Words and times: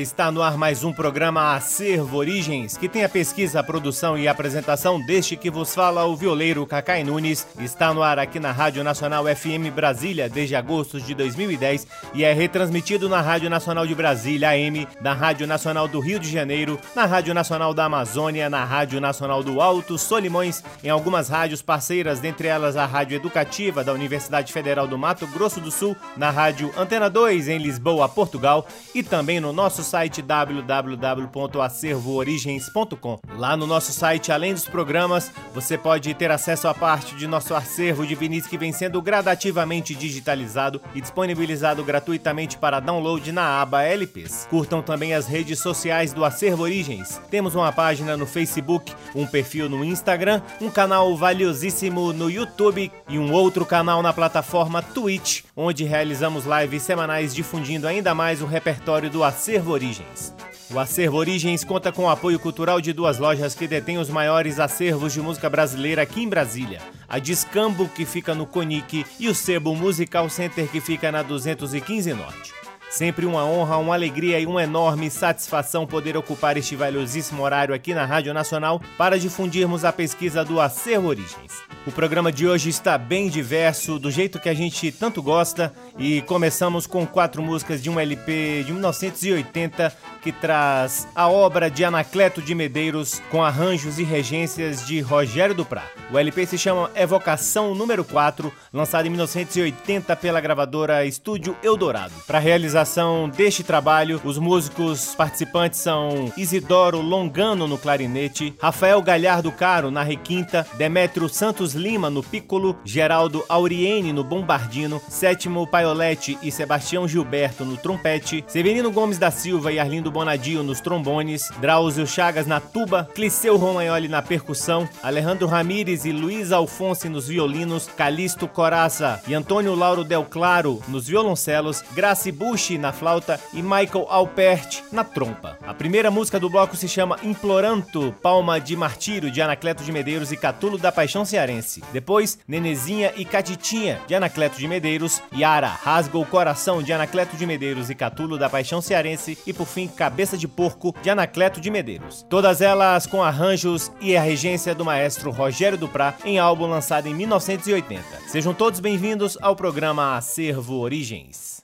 Está 0.00 0.30
no 0.30 0.42
ar 0.42 0.58
mais 0.58 0.84
um 0.84 0.92
programa 0.92 1.54
Acervo 1.54 2.18
Origens, 2.18 2.76
que 2.76 2.88
tem 2.88 3.02
a 3.02 3.08
pesquisa, 3.08 3.60
a 3.60 3.62
produção 3.62 4.18
e 4.18 4.28
a 4.28 4.30
apresentação 4.30 5.00
deste 5.00 5.36
que 5.36 5.50
vos 5.50 5.74
fala 5.74 6.04
o 6.04 6.14
violeiro 6.14 6.66
Cacai 6.66 7.02
Nunes. 7.02 7.46
Está 7.58 7.94
no 7.94 8.02
ar 8.02 8.18
aqui 8.18 8.38
na 8.38 8.52
Rádio 8.52 8.84
Nacional 8.84 9.24
FM 9.24 9.72
Brasília 9.74 10.28
desde 10.28 10.54
agosto 10.54 11.00
de 11.00 11.14
2010 11.14 11.86
e 12.12 12.24
é 12.24 12.32
retransmitido 12.32 13.08
na 13.08 13.22
Rádio 13.22 13.48
Nacional 13.48 13.86
de 13.86 13.94
Brasília 13.94 14.50
AM, 14.50 14.86
na 15.00 15.14
Rádio 15.14 15.46
Nacional 15.46 15.88
do 15.88 15.98
Rio 15.98 16.18
de 16.18 16.30
Janeiro, 16.30 16.78
na 16.94 17.06
Rádio 17.06 17.32
Nacional 17.32 17.72
da 17.72 17.86
Amazônia, 17.86 18.50
na 18.50 18.64
Rádio 18.64 19.00
Nacional 19.00 19.42
do 19.42 19.62
Alto 19.62 19.96
Solimões, 19.96 20.62
em 20.84 20.90
algumas 20.90 21.28
rádios 21.28 21.62
parceiras, 21.62 22.20
dentre 22.20 22.48
elas 22.48 22.76
a 22.76 22.84
Rádio 22.84 23.16
Educativa 23.16 23.82
da 23.82 23.94
Universidade 23.94 24.52
Federal 24.52 24.86
do 24.86 24.98
Mato 24.98 25.26
Grosso 25.28 25.60
do 25.60 25.70
Sul, 25.70 25.96
na 26.16 26.30
Rádio 26.30 26.70
Antena 26.76 27.08
2 27.08 27.48
em 27.48 27.58
Lisboa, 27.58 28.08
Portugal 28.08 28.66
e 28.94 29.02
também 29.02 29.40
no 29.40 29.52
nosso 29.52 29.85
site 29.86 30.20
www.acervoorigens.com. 30.20 33.18
Lá 33.36 33.56
no 33.56 33.66
nosso 33.66 33.92
site, 33.92 34.30
além 34.32 34.52
dos 34.52 34.66
programas, 34.66 35.30
você 35.54 35.78
pode 35.78 36.12
ter 36.14 36.30
acesso 36.30 36.68
a 36.68 36.74
parte 36.74 37.14
de 37.14 37.26
nosso 37.26 37.54
acervo 37.54 38.06
de 38.06 38.14
vinis 38.14 38.46
que 38.46 38.58
vem 38.58 38.72
sendo 38.72 39.00
gradativamente 39.00 39.94
digitalizado 39.94 40.82
e 40.94 41.00
disponibilizado 41.00 41.82
gratuitamente 41.84 42.58
para 42.58 42.80
download 42.80 43.32
na 43.32 43.62
aba 43.62 43.84
LPs. 43.84 44.46
Curtam 44.50 44.82
também 44.82 45.14
as 45.14 45.26
redes 45.26 45.60
sociais 45.60 46.12
do 46.12 46.22
Acervo 46.24 46.64
Origens. 46.64 47.18
Temos 47.30 47.54
uma 47.54 47.72
página 47.72 48.16
no 48.16 48.26
Facebook, 48.26 48.92
um 49.14 49.24
perfil 49.26 49.68
no 49.68 49.84
Instagram, 49.84 50.42
um 50.60 50.68
canal 50.70 51.16
valiosíssimo 51.16 52.12
no 52.12 52.28
YouTube 52.28 52.90
e 53.08 53.16
um 53.18 53.32
outro 53.32 53.64
canal 53.64 54.02
na 54.02 54.12
plataforma 54.12 54.82
Twitch, 54.82 55.44
onde 55.56 55.84
realizamos 55.84 56.44
lives 56.44 56.82
semanais 56.82 57.32
difundindo 57.34 57.86
ainda 57.86 58.12
mais 58.14 58.42
o 58.42 58.46
repertório 58.46 59.08
do 59.08 59.22
Acervo 59.22 59.46
Acervo 59.46 59.74
Origens. 59.76 60.34
O 60.70 60.78
Acervo 60.78 61.18
Origens 61.18 61.62
conta 61.62 61.92
com 61.92 62.04
o 62.04 62.08
apoio 62.08 62.38
cultural 62.38 62.80
de 62.80 62.92
duas 62.92 63.18
lojas 63.18 63.54
que 63.54 63.68
detêm 63.68 63.98
os 63.98 64.08
maiores 64.08 64.58
acervos 64.58 65.12
de 65.12 65.20
música 65.20 65.48
brasileira 65.48 66.02
aqui 66.02 66.22
em 66.22 66.28
Brasília: 66.28 66.80
a 67.06 67.18
Discambo, 67.18 67.88
que 67.88 68.06
fica 68.06 68.34
no 68.34 68.46
Conic, 68.46 69.04
e 69.20 69.28
o 69.28 69.34
Sebo 69.34 69.76
Musical 69.76 70.28
Center, 70.30 70.66
que 70.68 70.80
fica 70.80 71.12
na 71.12 71.22
215 71.22 72.14
Norte. 72.14 72.65
Sempre 72.88 73.26
uma 73.26 73.44
honra, 73.44 73.76
uma 73.78 73.94
alegria 73.94 74.38
e 74.38 74.46
uma 74.46 74.62
enorme 74.62 75.10
satisfação 75.10 75.86
poder 75.86 76.16
ocupar 76.16 76.56
este 76.56 76.76
valiosíssimo 76.76 77.42
horário 77.42 77.74
aqui 77.74 77.92
na 77.92 78.06
Rádio 78.06 78.32
Nacional 78.32 78.80
para 78.96 79.18
difundirmos 79.18 79.84
a 79.84 79.92
pesquisa 79.92 80.44
do 80.44 80.60
Acervo 80.60 81.08
Origens. 81.08 81.66
O 81.86 81.92
programa 81.92 82.32
de 82.32 82.48
hoje 82.48 82.68
está 82.68 82.98
bem 82.98 83.28
diverso, 83.28 83.98
do 83.98 84.10
jeito 84.10 84.40
que 84.40 84.48
a 84.48 84.54
gente 84.54 84.90
tanto 84.90 85.22
gosta, 85.22 85.72
e 85.96 86.20
começamos 86.22 86.84
com 86.84 87.06
quatro 87.06 87.40
músicas 87.42 87.80
de 87.80 87.88
um 87.88 88.00
LP 88.00 88.64
de 88.66 88.72
1980 88.72 89.92
que 90.20 90.32
traz 90.32 91.06
a 91.14 91.28
obra 91.28 91.70
de 91.70 91.84
Anacleto 91.84 92.42
de 92.42 92.56
Medeiros 92.56 93.22
com 93.30 93.44
arranjos 93.44 94.00
e 94.00 94.02
regências 94.02 94.84
de 94.84 95.00
Rogério 95.00 95.54
Duprá. 95.54 95.84
O 96.10 96.18
LP 96.18 96.46
se 96.46 96.58
chama 96.58 96.90
Evocação 96.94 97.72
número 97.72 98.04
4, 98.04 98.52
lançado 98.72 99.06
em 99.06 99.10
1980 99.10 100.16
pela 100.16 100.40
gravadora 100.40 101.04
Estúdio 101.04 101.56
Eldorado. 101.62 102.14
Para 102.26 102.38
a 102.38 102.40
realização 102.76 103.28
deste 103.30 103.64
trabalho, 103.64 104.20
os 104.22 104.36
músicos 104.36 105.14
participantes 105.14 105.80
são 105.80 106.30
Isidoro 106.36 107.00
Longano 107.00 107.66
no 107.66 107.78
clarinete, 107.78 108.54
Rafael 108.60 109.00
Galhardo 109.00 109.50
Caro 109.50 109.90
na 109.90 110.02
requinta, 110.02 110.66
Demétrio 110.74 111.26
Santos 111.26 111.74
Lima 111.74 112.10
no 112.10 112.22
piccolo, 112.22 112.76
Geraldo 112.84 113.42
Auriene 113.48 114.12
no 114.12 114.22
bombardino, 114.22 115.00
Sétimo 115.08 115.66
Paiolete 115.66 116.38
e 116.42 116.52
Sebastião 116.52 117.08
Gilberto 117.08 117.64
no 117.64 117.78
trompete, 117.78 118.44
Severino 118.46 118.90
Gomes 118.90 119.16
da 119.16 119.30
Silva 119.30 119.72
e 119.72 119.78
Arlindo 119.78 120.10
Bonadio 120.10 120.62
nos 120.62 120.80
trombones, 120.80 121.50
Drauzio 121.58 122.06
Chagas 122.06 122.46
na 122.46 122.60
tuba, 122.60 123.08
Cliceu 123.14 123.56
Romagnoli 123.56 124.08
na 124.08 124.20
percussão, 124.20 124.86
Alejandro 125.02 125.46
Ramires 125.46 126.04
e 126.04 126.12
Luiz 126.12 126.52
Alfonso 126.52 127.08
nos 127.08 127.28
violinos, 127.28 127.88
Calixto 127.96 128.46
Coraça 128.46 129.22
e 129.26 129.34
Antônio 129.34 129.74
Lauro 129.74 130.04
Del 130.04 130.24
Claro 130.24 130.82
nos 130.88 131.06
violoncelos, 131.06 131.82
Graci 131.94 132.32
Na 132.70 132.92
flauta 132.92 133.38
e 133.52 133.62
Michael 133.62 134.06
Alpert 134.08 134.82
na 134.90 135.04
trompa. 135.04 135.56
A 135.64 135.72
primeira 135.72 136.10
música 136.10 136.40
do 136.40 136.50
bloco 136.50 136.76
se 136.76 136.88
chama 136.88 137.18
Imploranto, 137.22 138.12
Palma 138.20 138.60
de 138.60 138.74
Martírio 138.76 139.30
de 139.30 139.40
Anacleto 139.40 139.84
de 139.84 139.92
Medeiros 139.92 140.32
e 140.32 140.36
Catulo 140.36 140.76
da 140.76 140.90
Paixão 140.90 141.24
Cearense. 141.24 141.82
Depois, 141.92 142.38
Nenezinha 142.48 143.12
e 143.16 143.24
Catitinha 143.24 144.00
de 144.06 144.14
Anacleto 144.14 144.58
de 144.58 144.66
Medeiros, 144.66 145.22
Yara, 145.32 145.68
Rasga 145.68 146.18
o 146.18 146.26
Coração 146.26 146.82
de 146.82 146.92
Anacleto 146.92 147.36
de 147.36 147.46
Medeiros 147.46 147.88
e 147.88 147.94
Catulo 147.94 148.36
da 148.36 148.50
Paixão 148.50 148.82
Cearense 148.82 149.38
e 149.46 149.52
por 149.52 149.66
fim 149.66 149.86
Cabeça 149.86 150.36
de 150.36 150.48
Porco, 150.48 150.94
de 151.02 151.08
Anacleto 151.08 151.60
de 151.60 151.70
Medeiros. 151.70 152.26
Todas 152.28 152.60
elas 152.60 153.06
com 153.06 153.22
arranjos 153.22 153.92
e 154.00 154.16
a 154.16 154.22
regência 154.22 154.74
do 154.74 154.84
maestro 154.84 155.30
Rogério 155.30 155.78
Duprá, 155.78 156.14
em 156.24 156.38
álbum 156.38 156.66
lançado 156.66 157.06
em 157.06 157.14
1980. 157.14 158.02
Sejam 158.26 158.52
todos 158.52 158.80
bem-vindos 158.80 159.38
ao 159.40 159.54
programa 159.54 160.16
Acervo 160.16 160.78
Origens. 160.80 161.62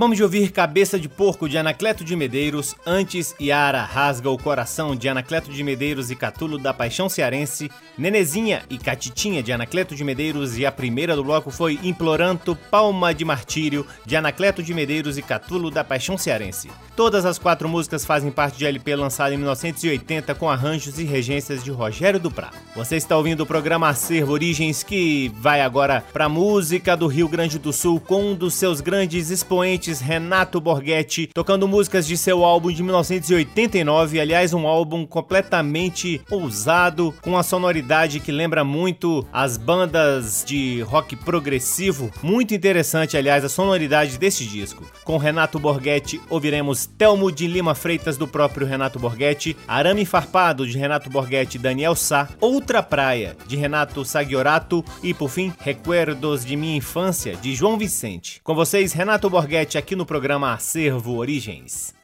Acabamos 0.00 0.16
de 0.16 0.22
ouvir 0.22 0.50
Cabeça 0.50 0.98
de 0.98 1.10
Porco 1.10 1.46
de 1.46 1.58
Anacleto 1.58 2.02
de 2.02 2.16
Medeiros, 2.16 2.74
antes 2.86 3.34
Yara 3.38 3.82
Rasga 3.82 4.30
o 4.30 4.38
Coração 4.38 4.96
de 4.96 5.10
Anacleto 5.10 5.52
de 5.52 5.62
Medeiros 5.62 6.10
e 6.10 6.16
Catulo 6.16 6.56
da 6.56 6.72
Paixão 6.72 7.06
Cearense, 7.06 7.70
Nenezinha 8.00 8.62
e 8.70 8.78
Catitinha 8.78 9.42
de 9.42 9.52
Anacleto 9.52 9.94
de 9.94 10.02
Medeiros 10.02 10.56
e 10.56 10.64
a 10.64 10.72
primeira 10.72 11.14
do 11.14 11.22
bloco 11.22 11.50
foi 11.50 11.78
Imploranto 11.82 12.56
Palma 12.70 13.12
de 13.12 13.26
Martírio 13.26 13.86
de 14.06 14.16
Anacleto 14.16 14.62
de 14.62 14.72
Medeiros 14.72 15.18
e 15.18 15.22
Catulo 15.22 15.70
da 15.70 15.84
Paixão 15.84 16.16
Cearense. 16.16 16.70
Todas 16.96 17.26
as 17.26 17.38
quatro 17.38 17.68
músicas 17.68 18.06
fazem 18.06 18.30
parte 18.30 18.56
de 18.56 18.64
LP 18.64 18.96
lançado 18.96 19.34
em 19.34 19.36
1980 19.36 20.34
com 20.34 20.48
arranjos 20.48 20.98
e 20.98 21.04
regências 21.04 21.62
de 21.62 21.70
Rogério 21.70 22.18
Duprá. 22.18 22.50
Você 22.74 22.96
está 22.96 23.18
ouvindo 23.18 23.42
o 23.42 23.46
programa 23.46 23.90
Acervo 23.90 24.32
Origens 24.32 24.82
que 24.82 25.30
vai 25.36 25.60
agora 25.60 26.02
para 26.10 26.26
música 26.26 26.96
do 26.96 27.06
Rio 27.06 27.28
Grande 27.28 27.58
do 27.58 27.70
Sul 27.70 28.00
com 28.00 28.30
um 28.30 28.34
dos 28.34 28.54
seus 28.54 28.80
grandes 28.80 29.28
expoentes 29.28 30.00
Renato 30.00 30.58
Borghetti, 30.58 31.26
tocando 31.34 31.68
músicas 31.68 32.06
de 32.06 32.16
seu 32.16 32.44
álbum 32.44 32.72
de 32.72 32.82
1989, 32.82 34.18
aliás, 34.18 34.54
um 34.54 34.66
álbum 34.66 35.04
completamente 35.04 36.22
ousado, 36.30 37.14
com 37.20 37.30
uma 37.30 37.42
sonoridade 37.42 37.89
que 38.20 38.30
lembra 38.30 38.62
muito 38.62 39.26
as 39.32 39.56
bandas 39.56 40.44
de 40.46 40.80
rock 40.82 41.16
progressivo. 41.16 42.08
Muito 42.22 42.54
interessante, 42.54 43.16
aliás, 43.16 43.44
a 43.44 43.48
sonoridade 43.48 44.16
desse 44.16 44.44
disco. 44.44 44.88
Com 45.04 45.16
Renato 45.16 45.58
Borghetti, 45.58 46.20
ouviremos 46.30 46.86
Telmo 46.86 47.32
de 47.32 47.48
Lima 47.48 47.74
Freitas, 47.74 48.16
do 48.16 48.28
próprio 48.28 48.64
Renato 48.64 49.00
Borghetti, 49.00 49.56
Arame 49.66 50.06
Farpado, 50.06 50.68
de 50.68 50.78
Renato 50.78 51.10
Borghetti 51.10 51.56
e 51.56 51.60
Daniel 51.60 51.96
Sá, 51.96 52.28
Outra 52.40 52.80
Praia, 52.80 53.36
de 53.48 53.56
Renato 53.56 54.04
Sagiorato 54.04 54.84
e, 55.02 55.12
por 55.12 55.28
fim, 55.28 55.52
Recuerdos 55.58 56.44
de 56.44 56.54
Minha 56.54 56.76
Infância, 56.76 57.34
de 57.34 57.56
João 57.56 57.76
Vicente. 57.76 58.40
Com 58.44 58.54
vocês, 58.54 58.92
Renato 58.92 59.28
Borghetti 59.28 59.76
aqui 59.76 59.96
no 59.96 60.06
programa 60.06 60.52
Acervo 60.52 61.16
Origens. 61.16 61.98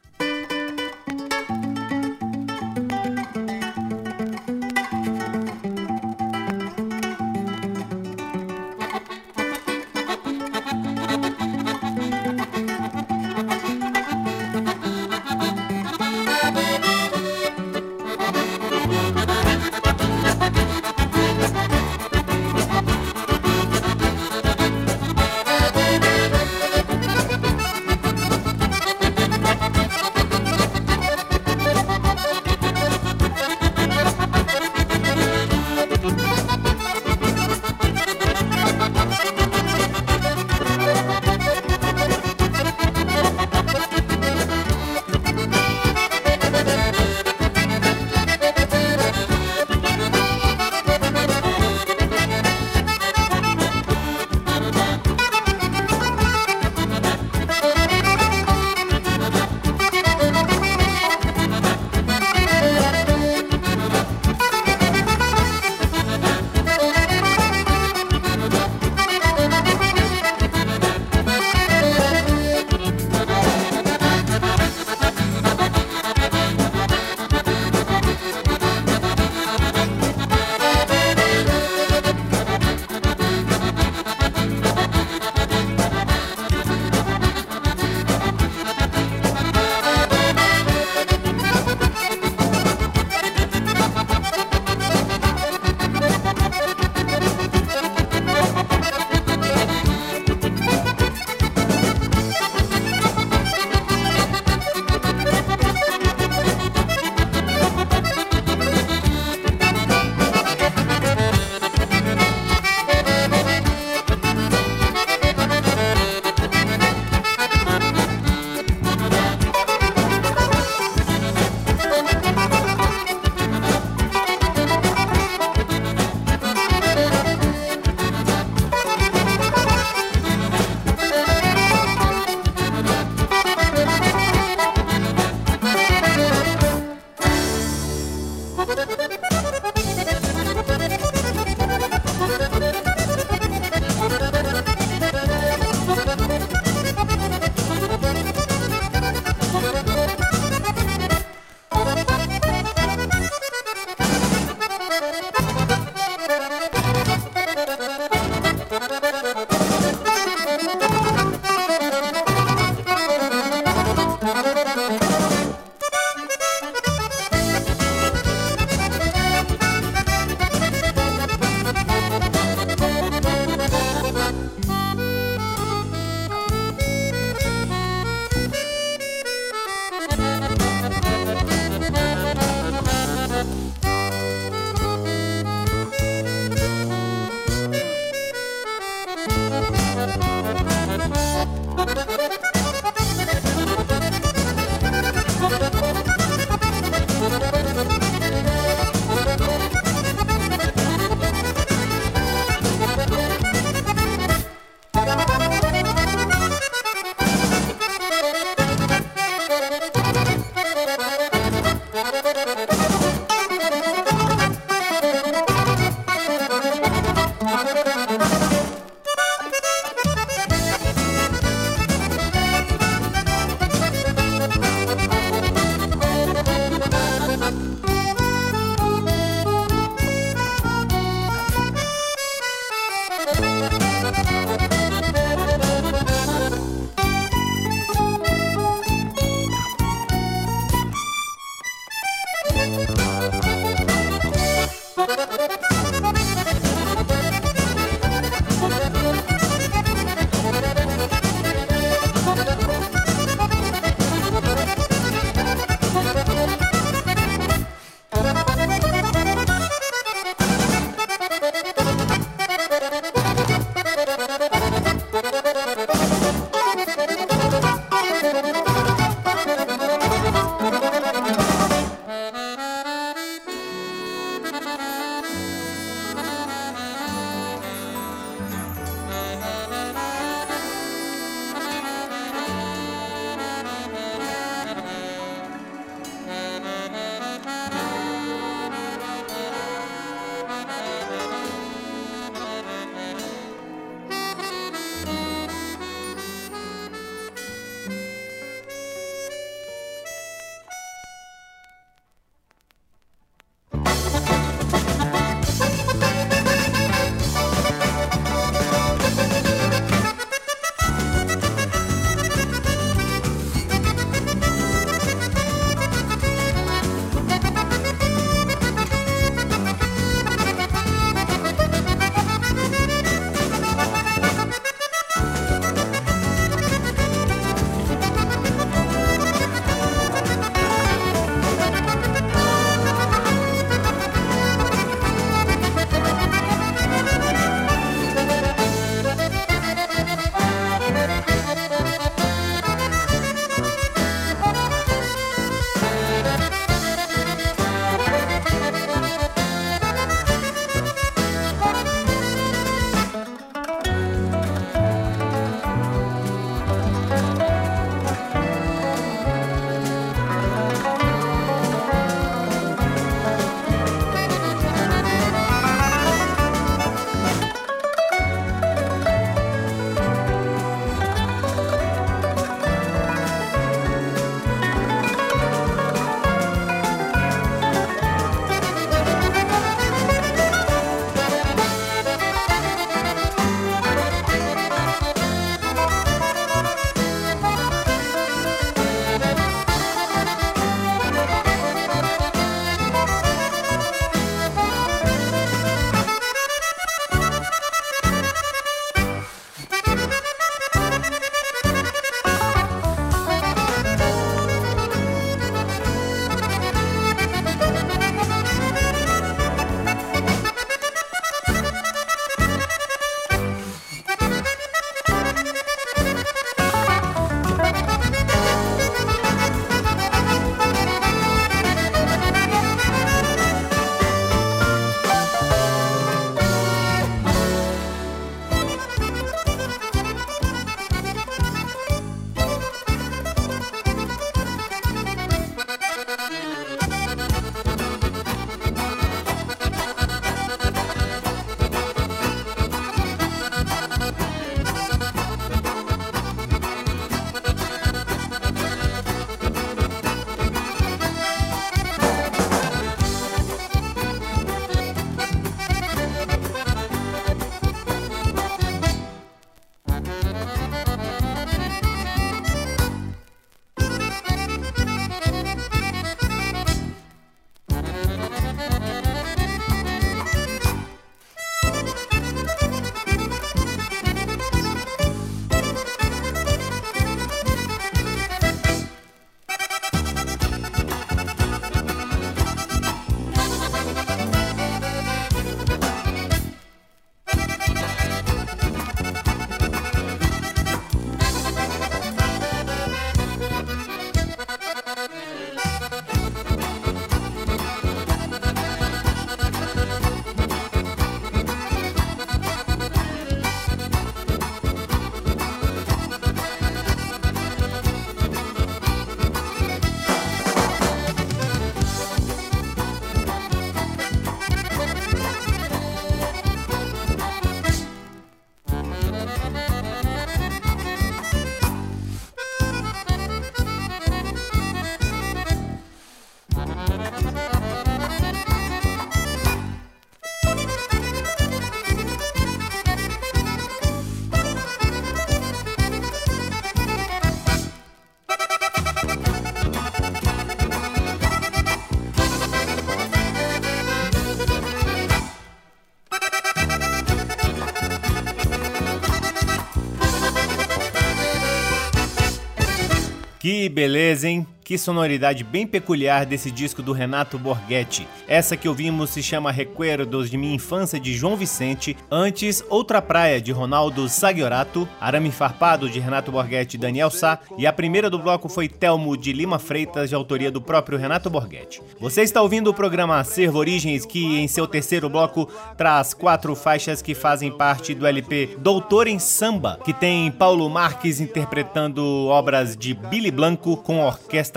Beleza, 553.76 554.26
hein? 554.26 554.46
Que 554.66 554.76
sonoridade 554.76 555.44
bem 555.44 555.64
peculiar 555.64 556.26
desse 556.26 556.50
disco 556.50 556.82
do 556.82 556.90
Renato 556.90 557.38
Borghetti. 557.38 558.04
Essa 558.26 558.56
que 558.56 558.68
ouvimos 558.68 559.10
se 559.10 559.22
chama 559.22 559.52
Recuerdos 559.52 560.28
de 560.28 560.36
Minha 560.36 560.56
Infância 560.56 560.98
de 560.98 561.14
João 561.14 561.36
Vicente, 561.36 561.96
antes 562.10 562.64
Outra 562.68 563.00
Praia 563.00 563.40
de 563.40 563.52
Ronaldo 563.52 564.08
Sagiorato, 564.08 564.88
Arame 565.00 565.30
Farpado 565.30 565.88
de 565.88 566.00
Renato 566.00 566.32
Borghetti 566.32 566.76
e 566.76 566.80
Daniel 566.80 567.12
Sá, 567.12 567.38
e 567.56 567.64
a 567.64 567.72
primeira 567.72 568.10
do 568.10 568.18
bloco 568.18 568.48
foi 568.48 568.68
Telmo 568.68 569.16
de 569.16 569.32
Lima 569.32 569.60
Freitas, 569.60 570.08
de 570.08 570.16
autoria 570.16 570.50
do 570.50 570.60
próprio 570.60 570.98
Renato 570.98 571.30
Borghetti. 571.30 571.80
Você 572.00 572.22
está 572.22 572.42
ouvindo 572.42 572.68
o 572.68 572.74
programa 572.74 573.20
Acervo 573.20 573.60
Origens, 573.60 574.04
que 574.04 574.40
em 574.40 574.48
seu 574.48 574.66
terceiro 574.66 575.08
bloco 575.08 575.48
traz 575.76 576.12
quatro 576.12 576.56
faixas 576.56 577.00
que 577.00 577.14
fazem 577.14 577.52
parte 577.52 577.94
do 577.94 578.04
LP 578.04 578.56
Doutor 578.58 579.06
em 579.06 579.20
Samba, 579.20 579.78
que 579.84 579.92
tem 579.92 580.28
Paulo 580.32 580.68
Marques 580.68 581.20
interpretando 581.20 582.26
obras 582.26 582.76
de 582.76 582.94
Billy 582.94 583.30
Blanco 583.30 583.76
com 583.76 584.00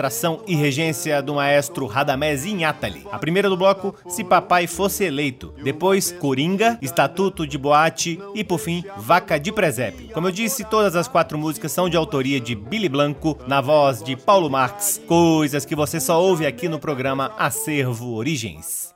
orquestração 0.00 0.40
e 0.46 0.54
regência 0.54 1.22
do 1.22 1.34
maestro 1.34 1.86
Radamés 1.86 2.46
Inhatali. 2.46 3.06
A 3.12 3.18
primeira 3.18 3.48
do 3.50 3.56
bloco, 3.56 3.94
Se 4.08 4.24
Papai 4.24 4.66
Fosse 4.66 5.04
Eleito. 5.04 5.52
Depois, 5.62 6.10
Coringa, 6.10 6.78
Estatuto 6.80 7.46
de 7.46 7.58
Boate 7.58 8.18
e, 8.34 8.42
por 8.42 8.58
fim, 8.58 8.82
Vaca 8.96 9.38
de 9.38 9.52
Presépio. 9.52 10.08
Como 10.12 10.26
eu 10.26 10.32
disse, 10.32 10.64
todas 10.64 10.96
as 10.96 11.06
quatro 11.06 11.36
músicas 11.36 11.72
são 11.72 11.88
de 11.88 11.96
autoria 11.96 12.40
de 12.40 12.54
Billy 12.54 12.88
Blanco, 12.88 13.38
na 13.46 13.60
voz 13.60 14.02
de 14.02 14.16
Paulo 14.16 14.48
Marques, 14.48 15.00
coisas 15.06 15.64
que 15.64 15.76
você 15.76 16.00
só 16.00 16.20
ouve 16.20 16.46
aqui 16.46 16.68
no 16.68 16.78
programa 16.78 17.32
Acervo 17.38 18.14
Origens. 18.14 18.94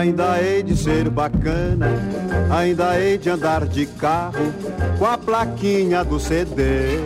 Ainda 0.00 0.40
hei 0.40 0.62
de 0.62 0.74
ser 0.74 1.10
bacana, 1.10 1.88
ainda 2.50 2.98
hei 2.98 3.18
de 3.18 3.28
andar 3.28 3.66
de 3.66 3.84
carro 3.84 4.50
com 4.98 5.04
a 5.04 5.18
plaquinha 5.18 6.02
do 6.02 6.18
CD. 6.18 6.96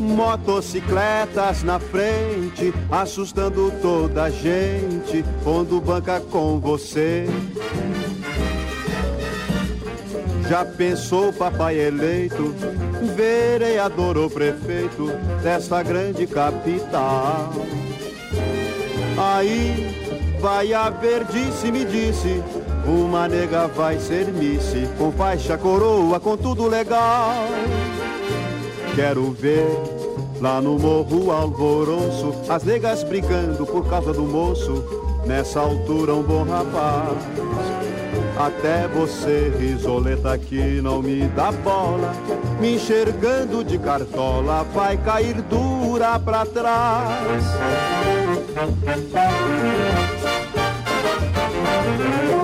Motocicletas 0.00 1.62
na 1.62 1.78
frente, 1.78 2.72
assustando 2.90 3.70
toda 3.82 4.24
a 4.24 4.30
gente, 4.30 5.22
pondo 5.44 5.82
banca 5.82 6.18
com 6.18 6.58
você. 6.58 7.26
Já 10.48 10.64
pensou 10.64 11.30
papai 11.30 11.78
eleito, 11.78 12.54
vereador 13.14 14.16
ou 14.16 14.30
prefeito 14.30 15.12
desta 15.42 15.82
grande 15.82 16.26
capital? 16.26 17.52
Aí 19.18 20.07
Vai 20.40 20.72
haver, 20.72 21.24
disse, 21.24 21.70
me 21.72 21.84
disse, 21.84 22.42
uma 22.86 23.26
nega 23.28 23.66
vai 23.66 23.98
ser 23.98 24.28
misse, 24.28 24.88
com 24.96 25.10
faixa 25.10 25.58
coroa, 25.58 26.20
com 26.20 26.36
tudo 26.36 26.68
legal. 26.68 27.34
Quero 28.94 29.32
ver 29.32 29.66
lá 30.40 30.60
no 30.60 30.78
morro 30.78 31.32
alvoroço, 31.32 32.32
as 32.48 32.62
negas 32.62 33.02
brigando 33.02 33.66
por 33.66 33.88
causa 33.88 34.12
do 34.12 34.22
moço, 34.22 34.84
nessa 35.26 35.60
altura 35.60 36.14
um 36.14 36.22
bom 36.22 36.44
rapaz. 36.44 37.18
Até 38.38 38.86
você, 38.86 39.52
risoleta 39.58 40.38
que 40.38 40.80
não 40.80 41.02
me 41.02 41.26
dá 41.28 41.50
bola, 41.50 42.14
me 42.60 42.76
enxergando 42.76 43.64
de 43.64 43.76
cartola, 43.78 44.62
vai 44.72 44.96
cair 44.96 45.42
dura 45.42 46.18
pra 46.20 46.46
trás. 46.46 47.44
Thank 51.98 52.32
you. 52.32 52.37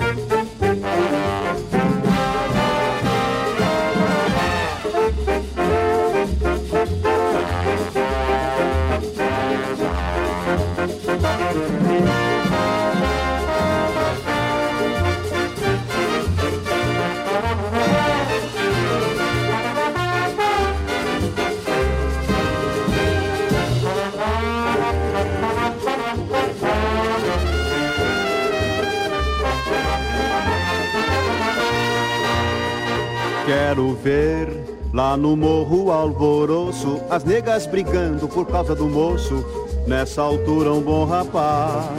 Quero 33.46 33.94
ver 33.94 34.48
lá 34.92 35.16
no 35.16 35.36
morro 35.36 35.90
alvoroço 35.90 37.00
as 37.10 37.24
negas 37.24 37.66
brigando 37.66 38.26
por 38.26 38.46
causa 38.46 38.74
do 38.74 38.86
moço. 38.86 39.44
Nessa 39.86 40.22
altura 40.22 40.72
um 40.72 40.80
bom 40.80 41.04
rapaz. 41.04 41.90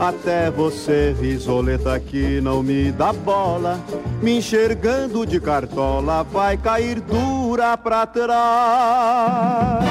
Até 0.00 0.50
você, 0.50 1.14
risoleta, 1.20 2.00
que 2.00 2.40
não 2.40 2.62
me 2.62 2.90
dá 2.92 3.12
bola, 3.12 3.78
me 4.22 4.38
enxergando 4.38 5.26
de 5.26 5.38
cartola, 5.40 6.22
vai 6.22 6.56
cair 6.56 7.00
dura 7.00 7.76
pra 7.76 8.06
trás. 8.06 9.84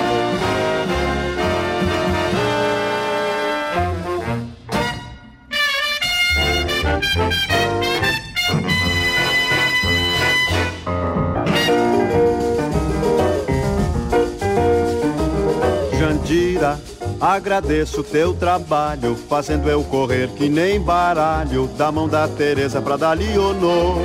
Jandira, 16.58 16.80
agradeço 17.22 18.04
teu 18.04 18.34
trabalho, 18.34 19.15
fazendo 19.30 19.70
eu 19.70 19.84
correr 19.84 20.28
que 20.30 20.50
nem 20.50 20.80
baralho, 20.80 21.67
da 21.78 21.91
mão 21.91 22.10
da 22.10 22.28
Teresa 22.28 22.82
pra 22.82 22.98
dar 22.98 23.15
Leonor. 23.15 23.98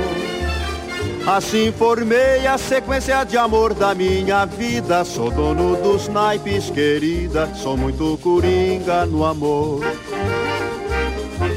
Assim 1.25 1.71
formei 1.71 2.45
a 2.45 2.57
sequência 2.57 3.23
de 3.23 3.37
amor 3.37 3.73
da 3.73 3.95
minha 3.95 4.45
vida. 4.45 5.03
Sou 5.03 5.31
dono 5.31 5.75
dos 5.77 6.07
naipes, 6.07 6.69
querida. 6.69 7.49
Sou 7.55 7.77
muito 7.77 8.19
coringa 8.21 9.05
no 9.05 9.25
amor. 9.25 9.81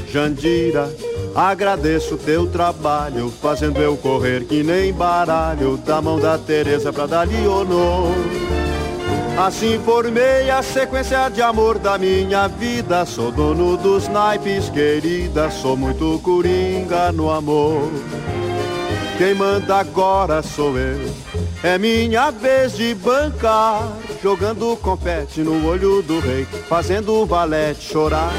Jandira, 0.09 0.91
agradeço 1.35 2.17
teu 2.17 2.47
trabalho, 2.47 3.31
fazendo 3.43 3.83
eu 3.83 3.97
correr 3.97 4.45
que 4.45 4.63
nem 4.63 4.93
baralho, 4.93 5.77
da 5.77 6.01
mão 6.01 6.19
da 6.19 6.39
Teresa 6.39 6.93
pra 6.93 7.07
dar 7.07 7.27
Leonor. 7.27 8.13
Assim 9.39 9.79
formei 9.85 10.51
a 10.51 10.63
sequência 10.63 11.29
de 11.29 11.43
amor 11.43 11.79
da 11.79 11.99
minha 11.99 12.49
vida. 12.49 13.05
Sou 13.05 13.31
dono 13.31 13.77
dos 13.77 14.09
naipes, 14.09 14.71
querida. 14.71 15.51
Sou 15.51 15.77
muito 15.77 16.19
coringa 16.23 17.13
no 17.13 17.31
amor. 17.31 17.91
Quem 19.19 19.35
manda 19.35 19.77
agora 19.77 20.43
sou 20.43 20.79
eu. 20.79 21.15
É 21.63 21.77
minha 21.77 22.31
vez 22.31 22.75
de 22.77 22.95
bancar. 22.95 23.93
Jogando 24.23 24.75
confete 24.79 25.43
no 25.43 25.69
olho 25.69 26.01
do 26.01 26.19
rei. 26.19 26.47
Fazendo 26.67 27.13
o 27.13 27.27
valete 27.27 27.93
chorar. 27.93 28.33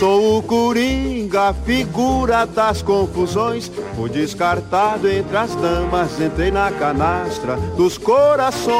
Sou 0.00 0.38
o 0.38 0.42
coringa, 0.42 1.54
figura 1.64 2.44
das 2.44 2.82
confusões. 2.82 3.70
Fui 3.94 4.10
descartado 4.10 5.08
entre 5.08 5.36
as 5.36 5.54
damas. 5.54 6.20
Entrei 6.20 6.50
na 6.50 6.72
canastra 6.72 7.54
dos 7.76 7.96
corações. 7.96 8.74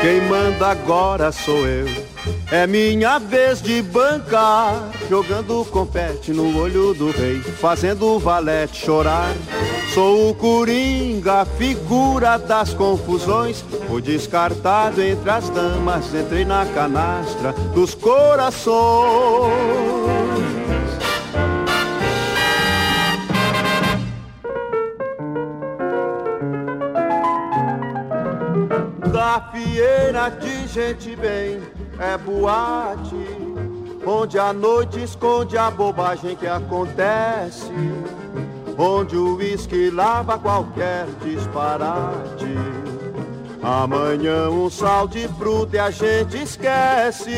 Quem 0.00 0.22
manda 0.22 0.68
agora 0.68 1.30
sou 1.32 1.66
eu. 1.66 1.86
É 2.50 2.66
minha 2.66 3.18
vez 3.18 3.60
de 3.60 3.82
bancar, 3.82 4.90
jogando 5.08 5.64
confete 5.66 6.32
no 6.32 6.58
olho 6.58 6.94
do 6.94 7.10
rei, 7.10 7.40
fazendo 7.40 8.06
o 8.06 8.18
valete 8.18 8.86
chorar. 8.86 9.34
Sou 9.98 10.30
o 10.30 10.34
coringa, 10.36 11.44
figura 11.44 12.38
das 12.38 12.72
confusões, 12.72 13.64
fui 13.88 14.00
descartado 14.00 15.02
entre 15.02 15.28
as 15.28 15.50
damas, 15.50 16.14
entrei 16.14 16.44
na 16.44 16.64
canastra 16.66 17.52
dos 17.74 17.96
corações. 17.96 18.78
Gafieira 29.12 30.30
de 30.30 30.68
gente 30.68 31.16
bem 31.16 31.60
é 31.98 32.16
boate, 32.16 33.16
onde 34.06 34.38
a 34.38 34.52
noite 34.52 35.02
esconde 35.02 35.58
a 35.58 35.72
bobagem 35.72 36.36
que 36.36 36.46
acontece, 36.46 37.72
onde 38.78 39.16
o 39.16 39.36
uísque 39.36 39.90
lava 39.90 40.38
qualquer 40.38 41.06
disparate. 41.24 42.54
Amanhã 43.60 44.48
um 44.48 44.70
sal 44.70 45.08
de 45.08 45.26
fruta 45.26 45.76
e 45.76 45.78
a 45.80 45.90
gente 45.90 46.40
esquece. 46.40 47.32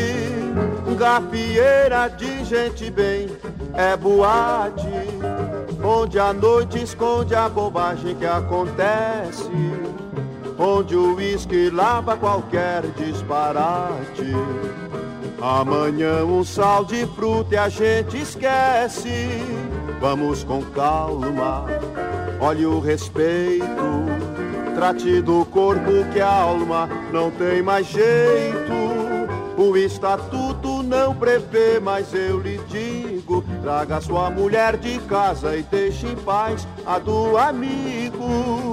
Gafieira 0.99 2.09
de 2.09 2.45
gente 2.45 2.91
bem 2.91 3.27
é 3.73 3.97
boate, 3.97 4.85
onde 5.83 6.19
a 6.19 6.33
noite 6.33 6.83
esconde 6.83 7.35
a 7.35 7.49
bobagem 7.49 8.15
que 8.17 8.27
acontece, 8.27 9.51
onde 10.59 10.95
o 10.95 11.15
uísque 11.15 11.71
lava 11.71 12.19
qualquer 12.19 12.83
disparate. 12.99 14.35
Amanhã 15.41 16.23
um 16.23 16.45
sal 16.45 16.85
de 16.85 17.07
fruta 17.07 17.55
e 17.55 17.57
a 17.57 17.69
gente 17.71 18.19
esquece. 18.19 19.41
Vamos 20.01 20.43
com 20.43 20.63
calma, 20.63 21.67
olhe 22.41 22.65
o 22.65 22.81
respeito 22.81 24.01
Trate 24.81 25.21
do 25.21 25.45
corpo 25.45 26.05
que 26.11 26.21
a 26.21 26.33
alma 26.33 26.89
não 27.13 27.31
tem 27.31 27.61
mais 27.61 27.87
jeito. 27.87 28.73
O 29.57 29.77
estatuto 29.77 30.83
não 30.83 31.15
prevê, 31.15 31.79
mas 31.79 32.15
eu 32.15 32.41
lhe 32.41 32.59
digo: 32.67 33.45
traga 33.61 34.01
sua 34.01 34.31
mulher 34.31 34.79
de 34.79 34.99
casa 35.01 35.55
e 35.55 35.63
deixe 35.63 36.07
em 36.07 36.17
paz 36.17 36.67
a 36.87 36.99
do 36.99 37.37
amigo. 37.37 38.70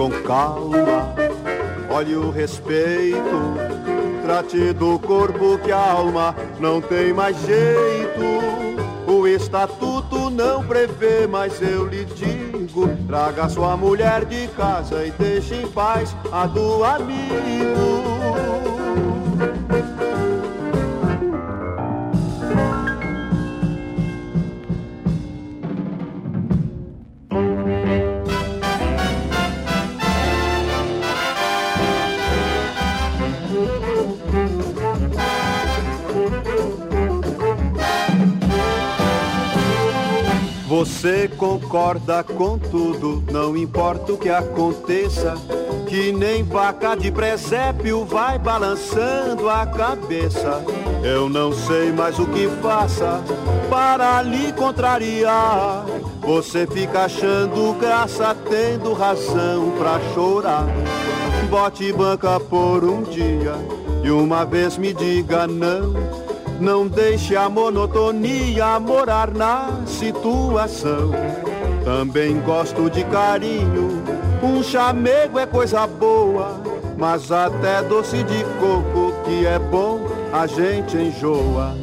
Com 0.00 0.10
calma, 0.22 1.14
olhe 1.90 2.16
o 2.16 2.30
respeito, 2.30 3.20
trate 4.22 4.72
do 4.72 4.98
corpo 4.98 5.58
que 5.58 5.70
a 5.70 5.92
alma 5.92 6.34
não 6.58 6.80
tem 6.80 7.12
mais 7.12 7.36
jeito. 7.44 8.40
O 9.06 9.28
estatuto 9.28 10.30
não 10.30 10.64
prevê, 10.64 11.26
mas 11.26 11.60
eu 11.60 11.86
lhe 11.86 12.06
digo: 12.06 12.88
traga 13.06 13.46
sua 13.50 13.76
mulher 13.76 14.24
de 14.24 14.48
casa 14.56 15.04
e 15.04 15.10
deixe 15.10 15.54
em 15.56 15.68
paz 15.68 16.16
a 16.32 16.46
do 16.46 16.82
amigo. 16.82 18.09
Você 41.00 41.28
concorda 41.28 42.22
com 42.22 42.58
tudo, 42.58 43.24
não 43.32 43.56
importa 43.56 44.12
o 44.12 44.18
que 44.18 44.28
aconteça. 44.28 45.34
Que 45.88 46.12
nem 46.12 46.44
vaca 46.44 46.94
de 46.94 47.10
presépio 47.10 48.04
vai 48.04 48.38
balançando 48.38 49.48
a 49.48 49.64
cabeça. 49.64 50.62
Eu 51.02 51.26
não 51.30 51.54
sei 51.54 51.90
mais 51.90 52.18
o 52.18 52.26
que 52.26 52.46
faça 52.60 53.24
para 53.70 54.20
lhe 54.20 54.52
contrariar. 54.52 55.86
Você 56.20 56.66
fica 56.66 57.06
achando 57.06 57.72
graça, 57.80 58.36
tendo 58.50 58.92
razão 58.92 59.70
pra 59.78 59.98
chorar. 60.12 60.66
Bote 61.48 61.90
banca 61.94 62.38
por 62.38 62.84
um 62.84 63.04
dia 63.04 63.54
e 64.04 64.10
uma 64.10 64.44
vez 64.44 64.76
me 64.76 64.92
diga 64.92 65.46
não. 65.46 66.29
Não 66.60 66.86
deixe 66.86 67.34
a 67.34 67.48
monotonia 67.48 68.78
morar 68.78 69.32
na 69.32 69.80
situação. 69.86 71.10
Também 71.82 72.38
gosto 72.40 72.90
de 72.90 73.02
carinho, 73.04 74.02
um 74.42 74.62
chamego 74.62 75.38
é 75.38 75.46
coisa 75.46 75.86
boa, 75.86 76.60
mas 76.98 77.32
até 77.32 77.82
doce 77.82 78.22
de 78.22 78.44
coco 78.60 79.14
que 79.24 79.46
é 79.46 79.58
bom 79.58 80.06
a 80.32 80.46
gente 80.46 80.98
enjoa. 80.98 81.74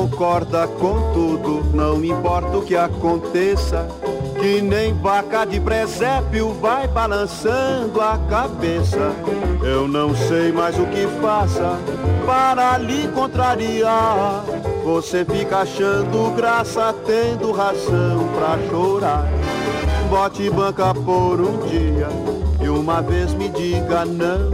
Concorda 0.00 0.66
com 0.66 1.12
tudo, 1.12 1.62
não 1.74 2.02
importa 2.02 2.56
o 2.56 2.62
que 2.62 2.74
aconteça. 2.74 3.86
Que 4.40 4.62
nem 4.62 4.94
vaca 4.94 5.44
de 5.44 5.60
presépio 5.60 6.54
vai 6.54 6.88
balançando 6.88 8.00
a 8.00 8.16
cabeça. 8.16 9.12
Eu 9.62 9.86
não 9.86 10.16
sei 10.16 10.50
mais 10.52 10.78
o 10.78 10.86
que 10.86 11.06
faça 11.20 11.78
para 12.24 12.78
lhe 12.78 13.08
contrariar. 13.08 14.42
Você 14.82 15.22
fica 15.22 15.58
achando 15.58 16.34
graça, 16.34 16.94
tendo 17.04 17.52
razão 17.52 18.26
pra 18.34 18.58
chorar. 18.70 19.28
Bote 20.08 20.48
banca 20.48 20.94
por 20.94 21.40
um 21.40 21.58
dia 21.66 22.08
e 22.62 22.68
uma 22.70 23.02
vez 23.02 23.34
me 23.34 23.50
diga 23.50 24.06
não. 24.06 24.50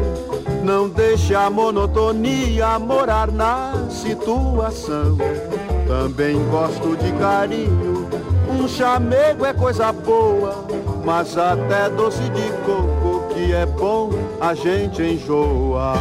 Não 0.65 0.89
deixe 0.89 1.33
a 1.33 1.49
monotonia 1.49 2.77
morar 2.81 3.31
na 3.31 3.76
situação. 3.97 5.17
Também 5.87 6.37
gosto 6.51 6.97
de 6.97 7.13
carinho, 7.13 8.09
um 8.49 8.69
chamego 8.69 9.45
é 9.45 9.53
coisa 9.53 9.93
boa, 9.93 10.65
mas 11.05 11.37
até 11.37 11.89
doce 11.91 12.23
de 12.31 12.51
coco 12.65 13.33
que 13.33 13.53
é 13.53 13.65
bom 13.67 14.11
a 14.41 14.55
gente 14.55 15.03
enjoa. 15.03 15.95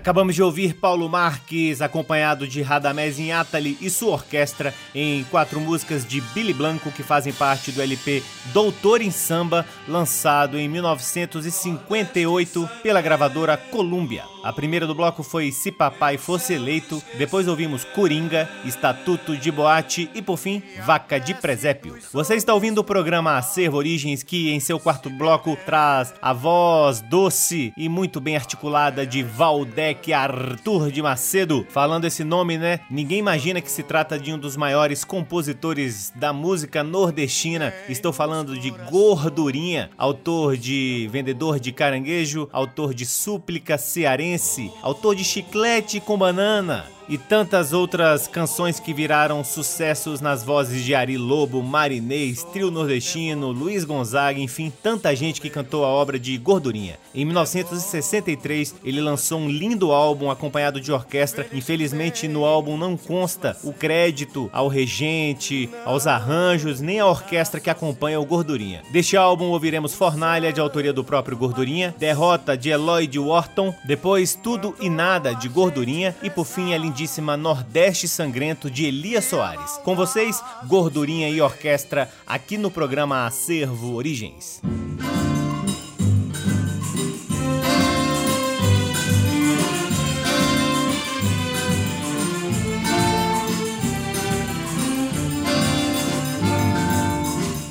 Acabamos 0.00 0.34
de 0.34 0.42
ouvir 0.42 0.76
Paulo 0.76 1.06
Marques, 1.10 1.82
acompanhado 1.82 2.48
de 2.48 2.62
Radamés 2.62 3.18
Atali 3.30 3.76
e 3.82 3.90
sua 3.90 4.12
orquestra, 4.12 4.72
em 4.94 5.24
quatro 5.24 5.60
músicas 5.60 6.06
de 6.06 6.22
Billy 6.22 6.54
Blanco 6.54 6.90
que 6.90 7.02
fazem 7.02 7.34
parte 7.34 7.70
do 7.70 7.82
LP 7.82 8.22
Doutor 8.54 9.02
em 9.02 9.10
Samba, 9.10 9.66
lançado 9.86 10.58
em 10.58 10.70
1958 10.70 12.66
pela 12.82 13.02
gravadora 13.02 13.58
Columbia. 13.58 14.24
A 14.42 14.54
primeira 14.54 14.86
do 14.86 14.94
bloco 14.94 15.22
foi 15.22 15.52
Se 15.52 15.70
Papai 15.70 16.16
Fosse 16.16 16.54
Eleito, 16.54 17.02
depois 17.18 17.46
ouvimos 17.46 17.84
Coringa, 17.84 18.48
Estatuto 18.64 19.36
de 19.36 19.50
Boate 19.50 20.08
e, 20.14 20.22
por 20.22 20.38
fim, 20.38 20.62
Vaca 20.82 21.20
de 21.20 21.34
Presépio. 21.34 21.98
Você 22.10 22.36
está 22.36 22.54
ouvindo 22.54 22.78
o 22.78 22.84
programa 22.84 23.36
Acervo 23.36 23.76
Origens, 23.76 24.22
que 24.22 24.50
em 24.50 24.58
seu 24.58 24.80
quarto 24.80 25.10
bloco 25.10 25.58
traz 25.66 26.14
a 26.22 26.32
voz 26.32 27.02
doce 27.02 27.74
e 27.76 27.86
muito 27.86 28.18
bem 28.18 28.34
articulada 28.34 29.06
de 29.06 29.22
Valdez 29.22 29.90
Kardec 30.00 30.12
Arthur 30.12 30.90
de 30.90 31.02
Macedo. 31.02 31.66
Falando 31.68 32.06
esse 32.06 32.24
nome, 32.24 32.56
né? 32.56 32.80
Ninguém 32.90 33.18
imagina 33.18 33.60
que 33.60 33.70
se 33.70 33.82
trata 33.82 34.18
de 34.18 34.32
um 34.32 34.38
dos 34.38 34.56
maiores 34.56 35.04
compositores 35.04 36.12
da 36.16 36.32
música 36.32 36.82
nordestina. 36.82 37.72
Estou 37.88 38.12
falando 38.12 38.58
de 38.58 38.70
Gordurinha, 38.70 39.90
autor 39.96 40.56
de 40.56 41.08
Vendedor 41.12 41.60
de 41.60 41.72
Caranguejo, 41.72 42.48
autor 42.52 42.94
de 42.94 43.04
Súplica 43.04 43.76
Cearense, 43.76 44.72
autor 44.82 45.14
de 45.14 45.24
Chiclete 45.24 46.00
com 46.00 46.16
Banana 46.16 46.86
e 47.10 47.18
tantas 47.18 47.72
outras 47.72 48.28
canções 48.28 48.78
que 48.78 48.94
viraram 48.94 49.42
sucessos 49.42 50.20
nas 50.20 50.44
vozes 50.44 50.84
de 50.84 50.94
Ari 50.94 51.18
Lobo, 51.18 51.60
Marinês, 51.60 52.44
Trio 52.44 52.70
Nordestino, 52.70 53.50
Luiz 53.50 53.84
Gonzaga, 53.84 54.38
enfim, 54.38 54.72
tanta 54.80 55.14
gente 55.16 55.40
que 55.40 55.50
cantou 55.50 55.84
a 55.84 55.88
obra 55.88 56.20
de 56.20 56.38
Gordurinha. 56.38 57.00
Em 57.12 57.24
1963, 57.24 58.76
ele 58.84 59.00
lançou 59.00 59.40
um 59.40 59.50
lindo 59.50 59.90
álbum 59.90 60.30
acompanhado 60.30 60.80
de 60.80 60.92
orquestra. 60.92 61.48
Infelizmente, 61.52 62.28
no 62.28 62.44
álbum 62.44 62.76
não 62.76 62.96
consta 62.96 63.56
o 63.64 63.72
crédito 63.72 64.48
ao 64.52 64.68
regente, 64.68 65.68
aos 65.84 66.06
arranjos, 66.06 66.80
nem 66.80 67.00
à 67.00 67.06
orquestra 67.06 67.58
que 67.58 67.68
acompanha 67.68 68.20
o 68.20 68.24
Gordurinha. 68.24 68.82
Deste 68.92 69.16
álbum 69.16 69.46
ouviremos 69.46 69.94
Fornalha, 69.94 70.52
de 70.52 70.60
autoria 70.60 70.92
do 70.92 71.02
próprio 71.02 71.36
Gordurinha, 71.36 71.92
Derrota, 71.98 72.56
de 72.56 72.70
Eloy 72.70 73.08
de 73.08 73.18
Wharton, 73.18 73.74
depois 73.84 74.36
Tudo 74.36 74.76
e 74.80 74.88
Nada, 74.88 75.34
de 75.34 75.48
Gordurinha, 75.48 76.14
e 76.22 76.30
por 76.30 76.44
fim 76.44 76.72
a 76.72 76.78
lindíssima 76.78 76.99
lindíssima 77.00 77.34
Nordeste 77.34 78.06
Sangrento 78.06 78.70
de 78.70 78.84
Elias 78.84 79.24
Soares. 79.24 79.78
Com 79.82 79.96
vocês, 79.96 80.42
Gordurinha 80.66 81.30
e 81.30 81.40
Orquestra, 81.40 82.10
aqui 82.26 82.58
no 82.58 82.70
programa 82.70 83.26
Acervo 83.26 83.94
Origens. 83.94 84.60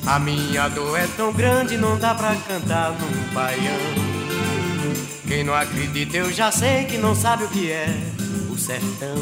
A 0.07 0.17
minha 0.17 0.67
dor 0.69 0.97
é 0.97 1.05
tão 1.15 1.31
grande, 1.31 1.77
não 1.77 1.99
dá 1.99 2.15
pra 2.15 2.35
cantar 2.35 2.93
num 2.93 3.33
baião. 3.33 3.77
Quem 5.27 5.43
não 5.43 5.53
acredita, 5.53 6.17
eu 6.17 6.33
já 6.33 6.51
sei 6.51 6.85
que 6.85 6.97
não 6.97 7.13
sabe 7.13 7.43
o 7.43 7.49
que 7.49 7.71
é 7.71 8.19
sertão. 8.59 9.15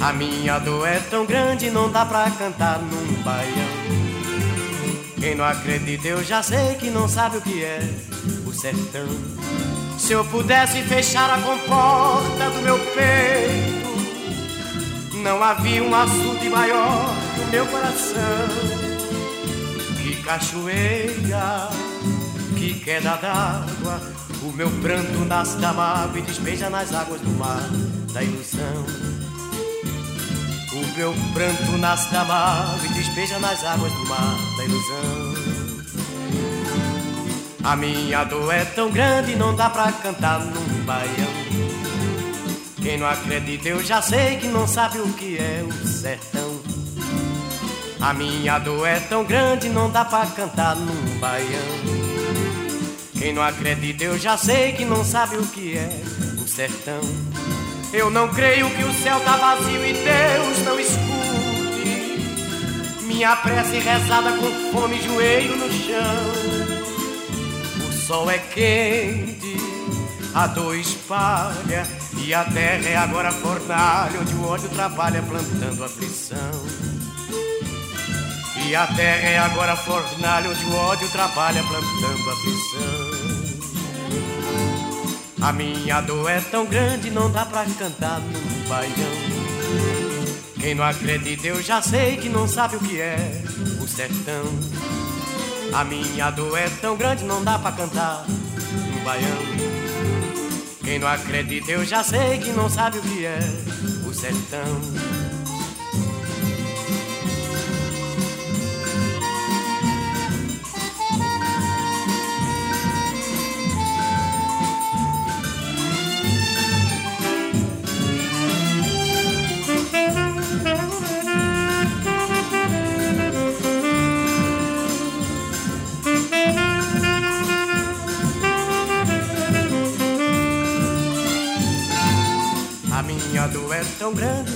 A 0.00 0.12
minha 0.12 0.58
dor 0.58 0.88
é 0.88 0.98
tão 1.10 1.26
grande, 1.26 1.70
não 1.70 1.90
dá 1.90 2.04
pra 2.04 2.30
cantar 2.30 2.78
num 2.78 3.22
baião. 3.22 4.00
Quem 5.18 5.34
não 5.34 5.44
acredita, 5.44 6.08
eu 6.08 6.24
já 6.24 6.42
sei 6.42 6.74
que 6.76 6.88
não 6.88 7.06
sabe 7.06 7.36
o 7.36 7.42
que 7.42 7.62
é 7.62 7.80
o 8.46 8.52
sertão. 8.52 9.06
Se 9.98 10.12
eu 10.12 10.24
pudesse 10.24 10.80
fechar 10.82 11.28
a 11.30 11.38
comporta 11.42 12.50
do 12.50 12.62
meu 12.62 12.78
peito, 12.78 13.90
não 15.22 15.42
havia 15.44 15.82
um 15.82 15.94
açude 15.94 16.48
maior 16.48 17.14
no 17.38 17.46
meu 17.50 17.66
coração. 17.66 18.48
Que 20.02 20.22
cachoeira, 20.22 21.68
que 22.60 22.74
queda 22.74 23.16
d'água, 23.16 24.02
o 24.42 24.52
meu 24.52 24.70
pranto 24.82 25.24
nasce 25.24 25.56
da 25.56 25.72
mágoa 25.72 26.18
e 26.18 26.20
despeja 26.20 26.68
nas 26.68 26.92
águas 26.92 27.18
do 27.22 27.30
mar 27.30 27.70
da 28.12 28.22
ilusão. 28.22 28.84
O 30.74 30.96
meu 30.98 31.14
pranto 31.32 31.78
nasce 31.78 32.12
da 32.12 32.22
mágoa 32.22 32.84
e 32.84 32.88
despeja 32.90 33.38
nas 33.38 33.64
águas 33.64 33.90
do 33.90 34.06
mar 34.06 34.36
da 34.58 34.64
ilusão. 34.66 35.34
A 37.64 37.76
minha 37.76 38.24
dor 38.24 38.52
é 38.52 38.66
tão 38.66 38.90
grande, 38.90 39.36
não 39.36 39.56
dá 39.56 39.70
pra 39.70 39.90
cantar 39.92 40.40
num 40.40 40.84
baião. 40.84 41.32
Quem 42.82 42.98
não 42.98 43.06
acredita, 43.06 43.70
eu 43.70 43.82
já 43.82 44.02
sei 44.02 44.36
que 44.36 44.48
não 44.48 44.68
sabe 44.68 44.98
o 44.98 45.10
que 45.14 45.38
é 45.38 45.64
o 45.66 45.86
sertão. 45.86 46.60
A 48.02 48.12
minha 48.12 48.58
dor 48.58 48.86
é 48.86 49.00
tão 49.00 49.24
grande, 49.24 49.70
não 49.70 49.90
dá 49.90 50.04
pra 50.04 50.26
cantar 50.26 50.76
num 50.76 51.18
baião. 51.18 51.99
Quem 53.20 53.34
não 53.34 53.42
acredita, 53.42 54.02
eu 54.02 54.18
já 54.18 54.38
sei 54.38 54.72
que 54.72 54.82
não 54.82 55.04
sabe 55.04 55.36
o 55.36 55.46
que 55.46 55.76
é 55.76 55.90
o 56.42 56.48
sertão. 56.48 57.02
Eu 57.92 58.10
não 58.10 58.28
creio 58.28 58.70
que 58.70 58.82
o 58.82 58.94
céu 58.94 59.20
tá 59.20 59.36
vazio 59.36 59.84
e 59.84 59.92
Deus 59.92 60.64
não 60.64 60.80
escute 60.80 61.30
minha 63.20 63.36
prece 63.36 63.78
rezada 63.78 64.32
com 64.32 64.72
fome 64.72 65.02
joelho 65.02 65.54
no 65.54 65.70
chão. 65.70 66.00
O 67.86 67.92
sol 67.92 68.30
é 68.30 68.38
quente, 68.38 69.58
a 70.34 70.46
dor 70.46 70.74
espalha 70.74 71.86
e 72.16 72.32
a 72.32 72.42
terra 72.44 72.88
é 72.88 72.96
agora 72.96 73.30
fornalha 73.30 74.18
onde 74.18 74.34
o 74.34 74.48
ódio 74.48 74.70
trabalha 74.70 75.20
plantando 75.20 75.84
aflição. 75.84 76.38
E 78.66 78.74
a 78.74 78.86
terra 78.86 79.28
é 79.28 79.38
agora 79.38 79.76
fornalha 79.76 80.48
onde 80.48 80.64
o 80.64 80.74
ódio 80.74 81.08
trabalha 81.10 81.62
plantando 81.62 82.30
aflição. 82.30 82.99
A 85.40 85.52
minha 85.52 86.02
dor 86.02 86.30
é 86.30 86.38
tão 86.40 86.66
grande, 86.66 87.10
não 87.10 87.30
dá 87.30 87.46
pra 87.46 87.64
cantar 87.64 88.20
num 88.20 88.68
baião. 88.68 89.40
Quem 90.60 90.74
não 90.74 90.84
acredita, 90.84 91.46
eu 91.46 91.62
já 91.62 91.80
sei 91.80 92.18
que 92.18 92.28
não 92.28 92.46
sabe 92.46 92.76
o 92.76 92.80
que 92.80 93.00
é 93.00 93.42
o 93.82 93.88
sertão. 93.88 94.44
A 95.72 95.82
minha 95.82 96.30
dor 96.30 96.58
é 96.58 96.68
tão 96.82 96.94
grande, 96.94 97.24
não 97.24 97.42
dá 97.42 97.58
pra 97.58 97.72
cantar 97.72 98.26
num 98.28 99.02
baião. 99.02 99.38
Quem 100.84 100.98
não 100.98 101.08
acredita, 101.08 101.70
eu 101.72 101.86
já 101.86 102.04
sei 102.04 102.38
que 102.38 102.50
não 102.50 102.68
sabe 102.68 102.98
o 102.98 103.02
que 103.02 103.24
é 103.24 103.40
o 104.06 104.12
sertão. 104.12 105.29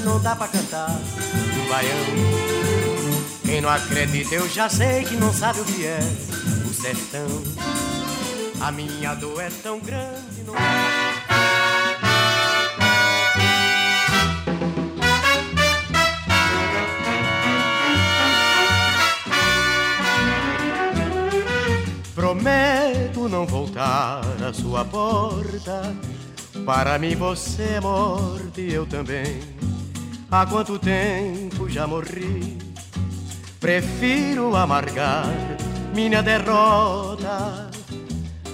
Não 0.04 0.20
dá 0.20 0.36
pra 0.36 0.46
cantar 0.48 0.90
um 0.90 1.68
baião. 1.68 1.98
Quem 3.44 3.60
não 3.60 3.70
acredita, 3.70 4.34
eu 4.34 4.48
já 4.48 4.68
sei 4.68 5.04
que 5.04 5.16
não 5.16 5.32
sabe 5.32 5.60
o 5.60 5.64
que 5.64 5.86
é 5.86 5.98
o 6.68 6.72
sertão. 6.72 7.26
A 8.60 8.70
minha 8.70 9.14
dor 9.14 9.40
é 9.40 9.50
tão 9.62 9.80
grande, 9.80 10.42
não 10.44 10.54
Prometo 22.14 23.28
não 23.28 23.46
voltar 23.46 24.20
à 24.42 24.52
sua 24.52 24.84
porta 24.84 25.94
para 26.64 26.98
mim 26.98 27.14
você 27.14 27.62
é 27.62 27.80
morte 27.80 28.62
e 28.62 28.72
eu 28.72 28.86
também. 28.86 29.53
Há 30.36 30.44
quanto 30.46 30.80
tempo 30.80 31.70
já 31.70 31.86
morri? 31.86 32.58
Prefiro 33.60 34.56
amargar 34.56 35.32
minha 35.94 36.24
derrota 36.24 37.70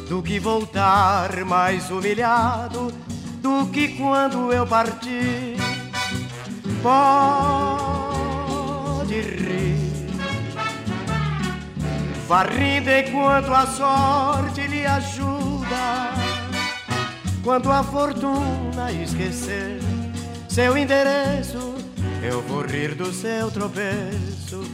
do 0.07 0.23
que 0.23 0.39
voltar 0.39 1.43
mais 1.47 1.91
humilhado 1.91 2.93
do 3.41 3.67
que 3.69 3.97
quando 3.97 4.53
eu 4.53 4.67
parti. 4.67 5.57
Pode 6.83 7.15
rir, 9.23 10.11
rindo 12.59 12.91
enquanto 12.91 13.55
a 13.55 13.67
sorte 13.67 14.67
lhe 14.67 14.85
ajuda 14.85 16.13
quando 17.43 17.73
a 17.73 17.83
fortuna 17.83 18.93
esquecer 18.93 19.90
seu 20.51 20.77
endereço, 20.77 21.77
eu 22.23 22.43
vou 22.43 22.63
rir 22.63 22.97
do 22.97 23.13
seu 23.13 23.51
tropeço. 23.53 24.65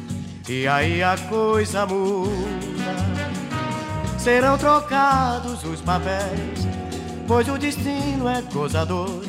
E 0.48 0.66
aí 0.66 1.02
a 1.02 1.16
coisa 1.28 1.84
muda. 1.84 2.96
Serão 4.18 4.56
trocados 4.56 5.62
os 5.64 5.82
papéis, 5.82 6.66
pois 7.28 7.46
o 7.48 7.58
destino 7.58 8.26
é 8.26 8.40
gozador. 8.40 9.22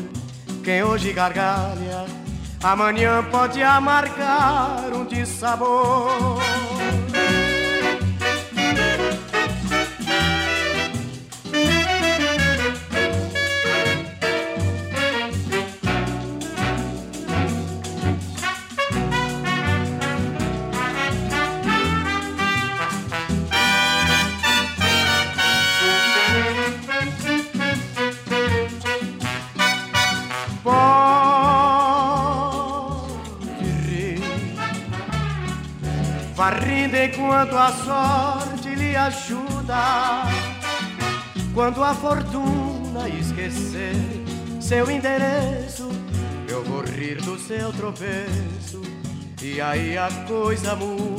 Quem 0.64 0.84
hoje 0.84 1.12
gargalha, 1.12 2.06
amanhã 2.64 3.24
pode 3.30 3.62
amargar 3.62 4.90
um 4.94 5.06
dissabor. 5.06 6.40
Enquanto 37.08 37.56
a 37.56 37.72
sorte 37.72 38.76
lhe 38.76 38.96
ajuda. 38.96 40.24
Quando 41.54 41.84
a 41.84 41.94
fortuna 41.94 43.08
esquecer 43.10 43.96
seu 44.60 44.90
endereço, 44.92 45.90
eu 46.48 46.64
vou 46.64 46.82
rir 46.82 47.22
do 47.22 47.38
seu 47.40 47.72
tropeço. 47.74 48.82
E 49.42 49.62
aí 49.62 49.98
a 49.98 50.10
coisa 50.28 50.76
muda. 50.76 51.18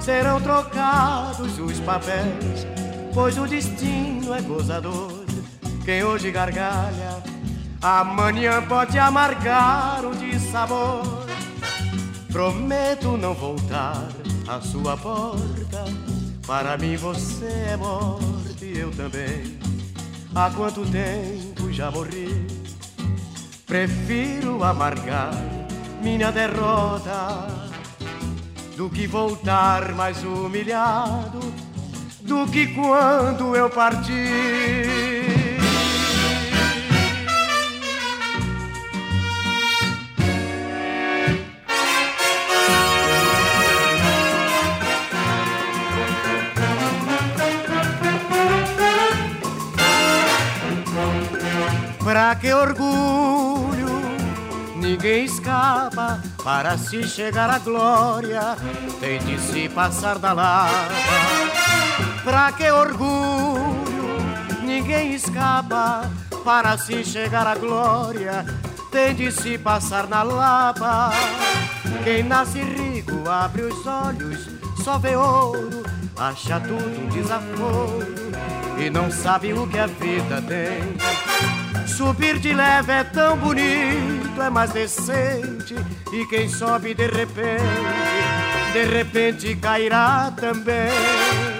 Serão 0.00 0.40
trocados 0.40 1.58
os 1.58 1.78
papéis, 1.80 2.66
pois 3.14 3.38
o 3.38 3.46
destino 3.46 4.34
é 4.34 4.40
gozador. 4.40 5.24
Quem 5.84 6.02
hoje 6.02 6.30
gargalha, 6.30 7.22
amanhã 7.80 8.62
pode 8.62 8.98
amargar 8.98 10.04
o 10.04 10.14
de 10.14 10.38
sabor. 10.38 11.11
Prometo 12.32 13.18
não 13.18 13.34
voltar 13.34 14.08
à 14.48 14.58
sua 14.62 14.96
porta. 14.96 15.84
Para 16.46 16.78
mim 16.78 16.96
você 16.96 17.44
é 17.70 17.76
morte, 17.76 18.72
eu 18.74 18.90
também. 18.90 19.58
Há 20.34 20.50
quanto 20.50 20.80
tempo 20.86 21.70
já 21.70 21.90
morri? 21.90 22.46
Prefiro 23.66 24.64
amargar 24.64 25.34
minha 26.02 26.32
derrota 26.32 27.46
do 28.78 28.88
que 28.88 29.06
voltar 29.06 29.92
mais 29.92 30.24
humilhado 30.24 31.40
do 32.22 32.46
que 32.50 32.68
quando 32.68 33.54
eu 33.54 33.68
parti. 33.68 35.31
Pra 52.12 52.34
que 52.34 52.52
orgulho 52.52 53.88
ninguém 54.76 55.24
escapa 55.24 56.20
para 56.44 56.76
se 56.76 57.04
chegar 57.04 57.48
à 57.48 57.58
glória, 57.58 58.54
tem 59.00 59.18
de 59.20 59.40
se 59.40 59.66
passar 59.70 60.18
da 60.18 60.34
lava. 60.34 60.88
Pra 62.22 62.52
que 62.52 62.70
orgulho 62.70 64.04
ninguém 64.62 65.14
escapa 65.14 66.10
para 66.44 66.76
se 66.76 67.02
chegar 67.02 67.46
à 67.46 67.54
glória, 67.54 68.44
tem 68.90 69.14
de 69.14 69.32
se 69.32 69.56
passar 69.56 70.06
na 70.06 70.22
lava. 70.22 71.12
Quem 72.04 72.24
nasce 72.24 72.60
rico 72.60 73.26
abre 73.26 73.62
os 73.62 73.86
olhos, 73.86 74.50
só 74.84 74.98
vê 74.98 75.16
ouro, 75.16 75.82
acha 76.18 76.60
tudo 76.60 77.06
um 77.06 77.08
desaforo 77.08 78.32
e 78.76 78.90
não 78.90 79.10
sabe 79.10 79.54
o 79.54 79.66
que 79.66 79.78
a 79.78 79.86
vida 79.86 80.42
tem. 80.42 81.61
Subir 81.96 82.38
de 82.38 82.54
leve 82.54 82.90
é 82.90 83.04
tão 83.04 83.36
bonito, 83.36 84.40
é 84.40 84.48
mais 84.48 84.72
decente. 84.72 85.74
E 86.12 86.26
quem 86.26 86.48
sobe 86.48 86.94
de 86.94 87.06
repente, 87.06 87.62
de 88.72 88.84
repente 88.84 89.54
cairá 89.56 90.32
também. 90.34 91.51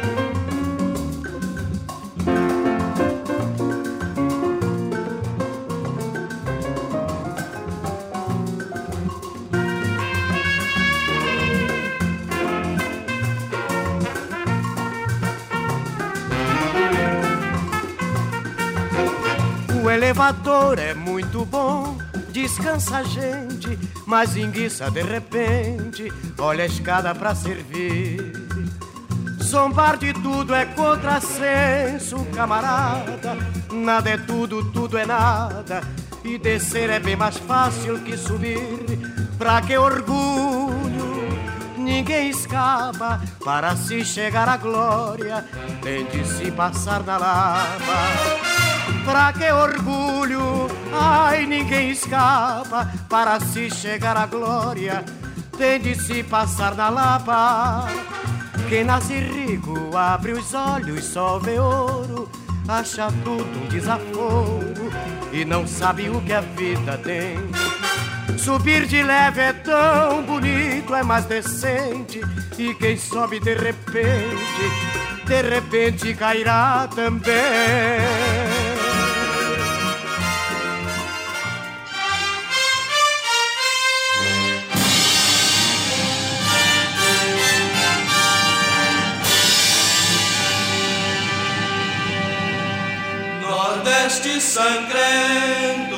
Elevador 20.22 20.78
é 20.78 20.94
muito 20.94 21.44
bom, 21.44 21.98
descansa 22.30 22.98
a 22.98 23.02
gente, 23.02 23.76
mas 24.06 24.36
enguiça 24.36 24.88
de 24.88 25.02
repente, 25.02 26.12
olha 26.38 26.62
a 26.62 26.66
escada 26.66 27.12
pra 27.12 27.34
servir. 27.34 28.32
Zombar 29.42 29.96
de 29.96 30.12
tudo 30.12 30.54
é 30.54 30.64
contrassenso, 30.64 32.24
camarada. 32.34 33.36
Nada 33.72 34.10
é 34.10 34.16
tudo, 34.16 34.64
tudo 34.70 34.96
é 34.96 35.04
nada. 35.04 35.82
E 36.24 36.38
descer 36.38 36.88
é 36.88 37.00
bem 37.00 37.16
mais 37.16 37.36
fácil 37.38 37.98
que 37.98 38.16
subir. 38.16 38.86
Pra 39.36 39.60
que 39.60 39.76
orgulho? 39.76 41.26
Ninguém 41.76 42.30
escapa 42.30 43.20
para 43.44 43.74
se 43.74 44.04
chegar 44.04 44.48
à 44.48 44.56
glória, 44.56 45.44
tem 45.82 46.06
de 46.06 46.24
se 46.24 46.50
passar 46.52 47.02
na 47.02 47.18
lava. 47.18 48.61
Pra 49.04 49.32
que 49.32 49.50
orgulho? 49.50 50.68
Ai, 50.92 51.46
ninguém 51.46 51.90
escapa 51.90 52.90
para 53.08 53.40
se 53.40 53.70
chegar 53.70 54.16
à 54.16 54.26
glória. 54.26 55.04
Tem 55.56 55.80
de 55.80 55.94
se 55.94 56.22
passar 56.22 56.74
na 56.74 56.88
lapa. 56.88 57.88
Quem 58.68 58.84
nasce 58.84 59.14
rico 59.14 59.96
abre 59.96 60.32
os 60.32 60.54
olhos, 60.54 61.04
só 61.04 61.38
vê 61.38 61.58
ouro, 61.58 62.30
acha 62.66 63.08
tudo 63.22 63.64
um 63.64 63.68
desaforo 63.68 64.90
e 65.32 65.44
não 65.44 65.66
sabe 65.66 66.08
o 66.08 66.20
que 66.20 66.32
a 66.32 66.40
vida 66.40 66.96
tem. 66.98 67.38
Subir 68.38 68.86
de 68.86 69.02
leve 69.02 69.40
é 69.40 69.52
tão 69.52 70.22
bonito, 70.24 70.94
é 70.94 71.02
mais 71.02 71.24
decente. 71.24 72.20
E 72.58 72.74
quem 72.74 72.96
sobe 72.96 73.40
de 73.40 73.54
repente, 73.54 74.02
de 75.24 75.42
repente 75.42 76.14
cairá 76.14 76.88
também. 76.94 77.32
Nordeste 93.40 94.40
sangrento 94.40 95.96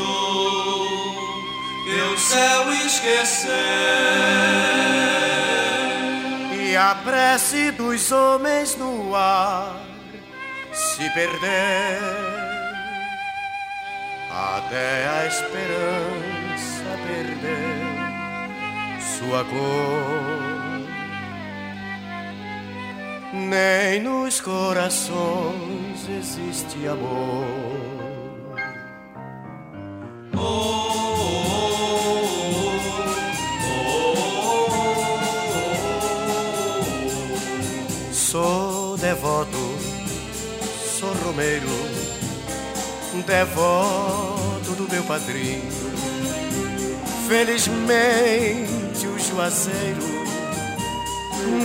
que 1.84 2.00
o 2.12 2.18
céu 2.18 2.72
esqueceu 2.86 3.54
prece 7.14 7.70
dos 7.70 8.10
homens 8.10 8.76
no 8.76 9.14
ar 9.14 9.80
se 10.72 11.08
perder. 11.10 12.00
Até 14.28 15.08
a 15.08 15.26
esperança 15.28 16.84
perder 17.06 18.50
sua 19.00 19.44
cor. 19.44 20.82
Nem 23.32 24.02
nos 24.02 24.40
corações 24.40 26.08
existe 26.08 26.88
amor. 26.88 27.46
Oh, 30.36 30.93
romeiro, 41.24 41.68
devoto 43.26 44.72
do 44.76 44.88
meu 44.90 45.02
padrinho. 45.04 45.70
Felizmente 47.28 49.06
o 49.06 49.18
juazeiro 49.18 50.02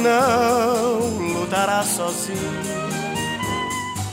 não 0.02 1.00
lutará 1.39 1.84
sozinho. 1.84 2.70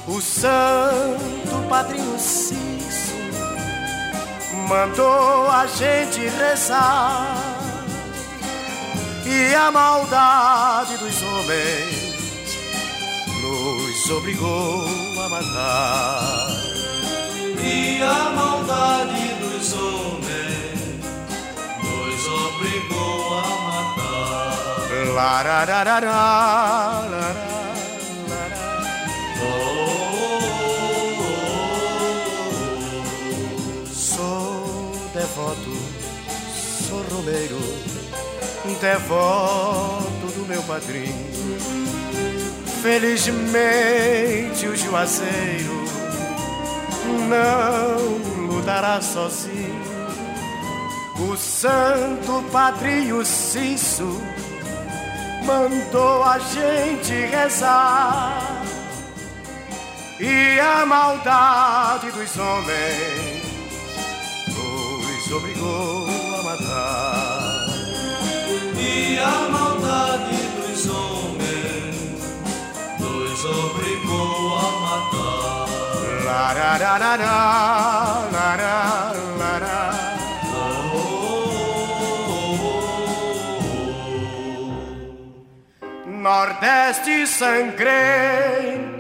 O 0.09 0.21
santo 0.21 1.69
padrinho 1.69 2.19
Cício 2.19 3.17
mandou 4.69 5.51
a 5.51 5.67
gente 5.67 6.21
rezar 6.21 7.37
e 9.25 9.55
a 9.55 9.71
maldade 9.71 10.97
dos 10.99 11.23
homens 11.23 12.07
nos 13.43 14.11
obrigou 14.11 15.06
matar. 15.29 16.49
E 17.63 18.03
a 18.03 18.31
maldade 18.31 19.35
dos 19.41 19.73
homens 19.73 21.01
nos 21.83 22.27
obrigou 22.29 23.39
a 23.39 23.43
matar. 23.67 25.15
Larararará, 25.15 26.27
Sou 33.93 34.93
devoto, 35.13 35.77
sou 36.89 37.03
romeiro, 37.11 37.61
devoto 38.81 40.06
meu 40.47 40.63
padrinho. 40.63 41.27
Felizmente 42.83 44.67
o 44.69 44.77
juazeiro 44.77 45.85
não 47.29 48.47
lutará 48.47 49.01
sozinho. 49.01 49.85
O 51.19 51.37
santo 51.37 52.45
padrinho 52.53 53.25
Cício 53.25 54.21
mandou 55.45 56.23
a 56.23 56.39
gente 56.39 57.13
rezar 57.13 58.63
e 60.21 60.61
a 60.61 60.87
maldade 60.87 62.11
dos 62.11 62.37
homens 62.39 63.43
nos 64.49 65.33
obrigou 65.33 66.07
a 66.39 66.43
matar. 66.43 67.67
E 68.79 69.19
a 69.19 69.49
maldade 69.49 69.66
obrigou 73.47 74.59
a 74.59 74.67
matar. 74.85 75.69
Larararará, 76.25 77.39
lará, 78.33 79.13
lará. 79.39 80.07
Nordeste 86.07 87.27
sangrento. 87.27 88.96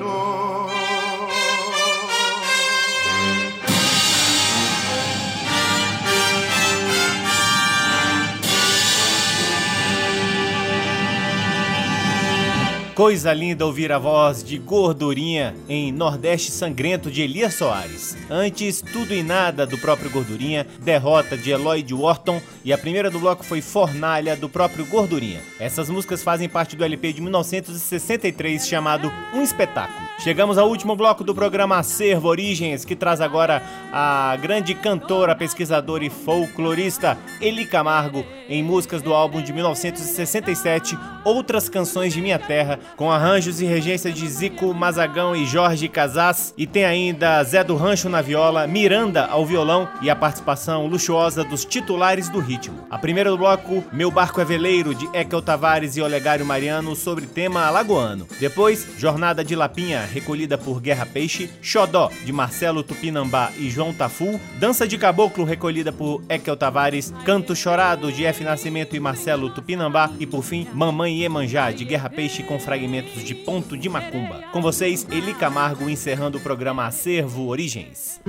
Coisa 12.97 13.30
linda 13.34 13.66
ouvir 13.66 13.92
a 13.92 13.99
voz 13.99 14.42
de 14.42 14.57
Gordurinha 14.57 15.55
em 15.68 15.92
Nordeste 15.92 16.51
Sangrento 16.51 17.11
de 17.11 17.20
Elias 17.20 17.53
Soares. 17.53 18.16
Antes, 18.30 18.80
Tudo 18.80 19.12
e 19.12 19.22
Nada 19.22 19.66
do 19.66 19.76
próprio 19.76 20.11
Gordurinha, 20.11 20.66
Derrota 20.80 21.36
de 21.36 21.51
Eloy 21.51 21.82
de 21.82 21.92
Wharton 21.92 22.40
e 22.64 22.72
a 22.72 22.78
primeira 22.78 23.11
do 23.11 23.20
bloco 23.20 23.44
foi 23.44 23.61
Fornalha 23.61 24.34
do 24.34 24.49
próprio 24.49 24.86
Gordurinha. 24.86 25.42
Essas 25.61 25.90
músicas 25.90 26.22
fazem 26.22 26.49
parte 26.49 26.74
do 26.74 26.82
LP 26.82 27.12
de 27.12 27.20
1963 27.20 28.66
chamado 28.66 29.12
Um 29.34 29.42
Espetáculo. 29.42 30.07
Chegamos 30.18 30.57
ao 30.57 30.66
último 30.66 30.97
bloco 30.97 31.22
do 31.22 31.34
programa 31.34 31.76
Acervo 31.76 32.28
Origens, 32.28 32.86
que 32.86 32.97
traz 32.97 33.20
agora 33.20 33.62
a 33.92 34.34
grande 34.40 34.74
cantora, 34.74 35.36
pesquisadora 35.36 36.07
e 36.07 36.09
folclorista 36.09 37.18
Eli 37.42 37.66
Camargo 37.66 38.24
em 38.49 38.62
músicas 38.62 39.03
do 39.03 39.12
álbum 39.12 39.42
de 39.42 39.53
1967 39.53 40.97
Outras 41.22 41.68
Canções 41.68 42.14
de 42.14 42.22
Minha 42.22 42.38
Terra, 42.38 42.78
com 42.97 43.11
arranjos 43.11 43.61
e 43.61 43.64
regência 43.64 44.12
de 44.12 44.28
Zico 44.28 44.72
Mazagão 44.74 45.34
e 45.34 45.47
Jorge 45.47 45.89
Casas, 45.89 46.55
e 46.57 46.66
tem 46.66 46.84
ainda 46.84 47.43
Zé 47.45 47.64
do 47.64 47.76
Rancho 47.76 48.09
na 48.09 48.22
viola, 48.22 48.66
Miranda 48.66 49.26
ao 49.26 49.45
violão 49.45 49.89
e 50.03 50.11
a 50.11 50.16
participação 50.16 50.87
luxuosa 50.87 51.45
dos 51.45 51.64
titulares 51.64 52.28
do 52.28 52.39
ritmo. 52.39 52.87
A 52.91 52.99
primeira 52.99 53.30
do 53.30 53.39
bloco, 53.39 53.84
Meu 53.93 54.11
Barco 54.11 54.41
é 54.41 54.45
Veleiro, 54.45 54.95
de 54.95 55.09
Ekel 55.12 55.43
Tavares 55.43 55.97
e 55.97 56.03
Olegário 56.03 56.47
Mariano, 56.47 56.95
sobre 56.95 57.26
tema 57.26 57.64
alagoano. 57.66 58.26
Depois, 58.39 58.87
Jornada 58.99 59.45
de 59.45 59.55
Lapinha, 59.55 60.03
recolhida 60.05 60.57
por 60.57 60.80
Guerra 60.80 61.07
Peixe, 61.07 61.51
Xodó, 61.61 62.11
de 62.24 62.32
Marcelo 62.32 62.82
Tupinambá 62.82 63.51
e 63.59 63.70
João 63.70 63.93
Tafu, 63.93 64.41
Dança 64.59 64.87
de 64.87 64.97
Caboclo, 64.99 65.45
recolhida 65.45 65.93
por 65.93 66.22
Ekel 66.28 66.57
Tavares, 66.57 67.12
Canto 67.24 67.55
Chorado, 67.55 68.12
de 68.12 68.24
F. 68.24 68.45
Nascimento 68.45 68.97
e 68.97 69.01
Marcelo 69.01 69.51
Tupinambá, 69.51 70.11
e 70.18 70.26
por 70.26 70.43
fim, 70.43 70.66
Mamãe 70.72 71.20
Iemanjá, 71.20 71.70
de 71.70 71.84
Guerra 71.84 72.11
Peixe 72.11 72.43
com 72.43 72.59
fragmentos 72.77 73.24
de 73.24 73.35
Ponto 73.35 73.74
de 73.74 73.89
Macumba. 73.89 74.43
Com 74.53 74.61
vocês, 74.61 75.07
Eli 75.11 75.33
Camargo 75.33 75.89
encerrando 75.89 76.37
o 76.37 76.41
programa 76.43 76.87
Acervo 76.87 77.47
Origens. 77.47 78.20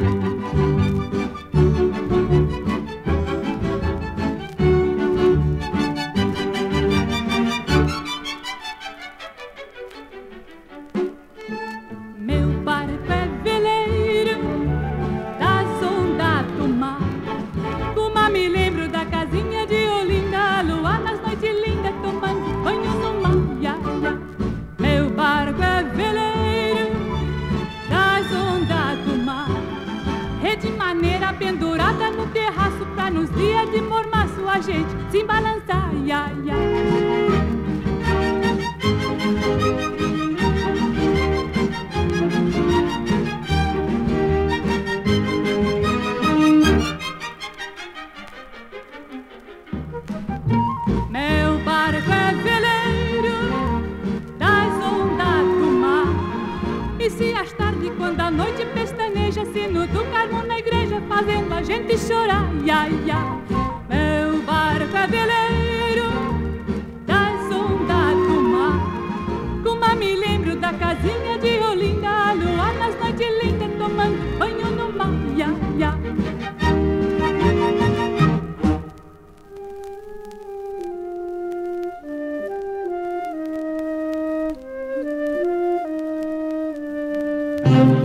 A 87.65 87.96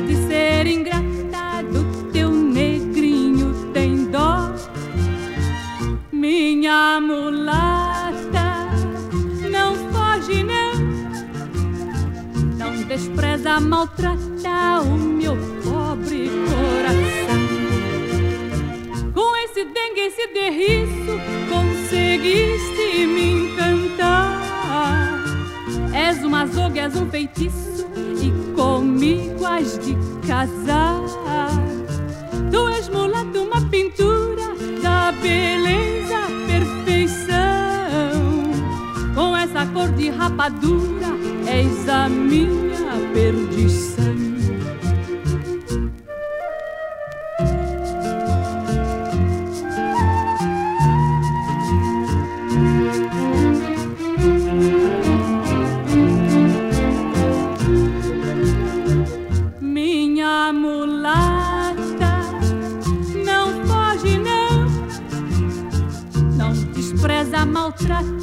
de 0.00 0.16
ser 0.26 0.66
ingratado, 0.66 1.84
teu 2.12 2.30
negrinho 2.30 3.70
tem 3.72 4.06
dó. 4.06 4.52
Minha 6.10 7.00
mulata, 7.00 8.66
não 9.50 9.76
foge 9.92 10.42
não, 10.42 10.74
não 12.56 12.84
despreza 12.88 13.60
maltratar 13.60 14.82
o 14.82 14.96
meu 14.98 15.36
pobre 15.62 16.28
coração. 16.48 17.44
Com 19.14 19.36
esse 19.44 19.64
dengue, 19.64 20.00
esse 20.00 20.26
derriço, 20.28 21.20
conseguiste 21.48 23.06
me 23.06 23.32
encantar. 23.44 24.42
És 25.92 26.24
uma 26.24 26.42
azogue, 26.42 26.80
és 26.80 26.96
um 26.96 27.08
feitiço 27.08 27.63
comigo 28.54 29.44
has 29.44 29.78
de 29.78 29.96
casar 30.26 31.00
Tu 32.50 32.68
és 32.68 32.88
mulato, 32.88 33.42
uma 33.42 33.60
pintura 33.68 34.54
da 34.80 35.10
beleza, 35.10 36.20
perfeição. 36.46 37.34
Com 39.12 39.36
essa 39.36 39.66
cor 39.66 39.88
de 39.90 40.10
rapadura, 40.10 41.08
és 41.46 41.88
a 41.88 42.08
minha 42.08 42.94
perdição. 43.12 43.83
tratar. 67.84 68.13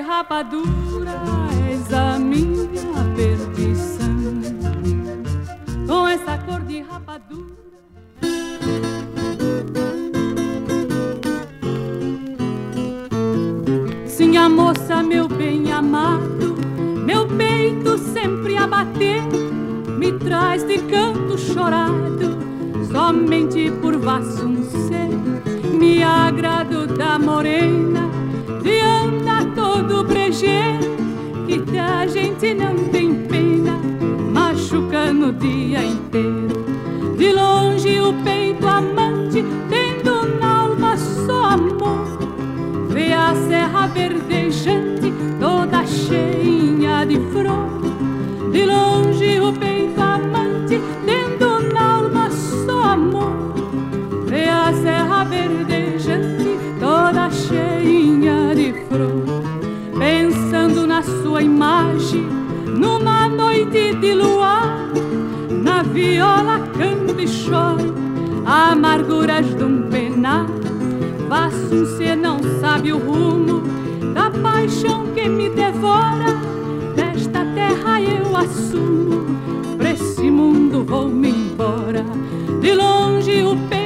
Rapadura, 0.00 1.20
és 1.68 1.92
a 1.92 2.18
minha 2.18 2.66
perdição. 3.14 4.08
Com 5.86 6.08
essa 6.08 6.38
cor 6.38 6.60
de 6.62 6.80
rapadura. 6.80 7.60
Sim, 14.06 14.36
a 14.36 14.48
moça, 14.48 15.02
meu 15.02 15.28
bem 15.28 15.72
amado, 15.72 16.56
meu 17.04 17.26
peito 17.26 17.98
sempre 17.98 18.56
a 18.56 18.66
bater, 18.66 19.22
me 19.98 20.12
traz 20.12 20.66
de 20.66 20.78
canto 20.78 21.38
chorado, 21.38 22.38
somente 22.90 23.70
por 23.80 23.96
vassuncer 23.98 25.10
me 25.80 26.02
agrado 26.02 26.86
da 26.86 27.18
morena 27.18 28.19
anda 29.90 29.96
todo 29.96 30.04
brejeiro 30.04 30.96
que 31.46 31.58
da 31.72 32.06
gente 32.06 32.54
não 32.54 32.76
tem 32.90 33.26
pena 33.26 33.78
machucando 34.32 35.28
o 35.28 35.32
dia 35.32 35.84
inteiro. 35.84 36.48
De 37.16 37.32
longe 37.32 38.00
o 38.00 38.14
peito 38.22 38.66
amante 38.66 39.44
tendo 39.68 40.38
na 40.38 40.62
alma 40.62 40.96
só 40.96 41.50
amor 41.50 42.06
vê 42.88 43.12
a 43.12 43.34
serra 43.48 43.88
verdejante 43.88 45.12
toda 45.40 45.84
cheinha 45.86 47.04
de 47.04 47.16
flor. 47.32 47.68
De 48.52 48.64
longe 48.64 49.40
o 49.40 49.52
peito 49.52 50.00
amante 50.00 50.80
tendo 51.04 51.72
na 51.74 51.94
alma 51.96 52.30
só 52.30 52.92
amor 52.92 53.54
vê 54.26 54.48
a 54.48 54.72
serra 54.72 55.24
verdejante 55.24 55.59
viola 66.20 66.58
canto 66.76 67.18
e 67.18 67.26
choro, 67.26 67.94
amarguras 68.44 69.46
de 69.56 69.64
um 69.64 69.88
penar. 69.88 70.46
Vassum 71.28 71.86
se 71.96 72.14
não 72.14 72.38
sabe 72.60 72.92
o 72.92 72.98
rumo 72.98 73.62
da 74.12 74.30
paixão 74.30 75.06
que 75.14 75.26
me 75.26 75.48
devora, 75.48 76.36
desta 76.94 77.42
terra 77.54 78.02
eu 78.02 78.36
assumo, 78.36 79.24
pra 79.78 79.92
esse 79.92 80.30
mundo 80.30 80.84
vou 80.84 81.08
me 81.08 81.30
embora, 81.30 82.04
de 82.60 82.74
longe 82.74 83.42
o 83.42 83.56
peito 83.68 83.79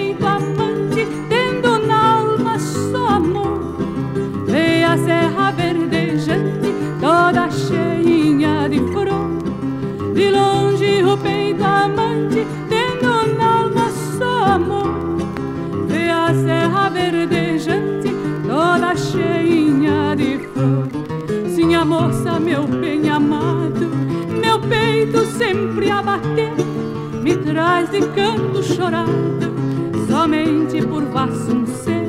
Sim, 22.12 22.28
a 22.28 22.38
moça, 22.38 22.40
meu 22.40 22.66
bem 22.66 23.08
amado, 23.08 23.86
meu 24.40 24.60
peito 24.60 25.24
sempre 25.26 25.90
a 25.90 26.02
bater, 26.02 26.52
me 27.22 27.36
traz 27.36 27.90
de 27.90 28.00
canto 28.08 28.62
chorado, 28.62 29.54
somente 30.08 30.82
por 30.86 31.04
Vassuncê 31.04 32.04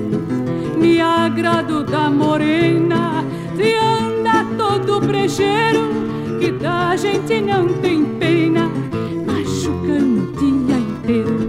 me 0.86 1.02
agrado 1.02 1.84
da 1.84 2.10
morena 2.10 3.24
Se 3.56 3.76
anda 3.76 4.46
todo 4.56 5.02
brejeiro 5.02 5.90
Que 6.40 6.52
da 6.52 6.96
gente 6.96 7.42
não 7.42 7.68
tem 7.82 8.06
pena 8.20 8.70
Machucando 9.26 10.30
o 10.30 10.32
dia 10.38 10.78
inteiro 10.78 11.45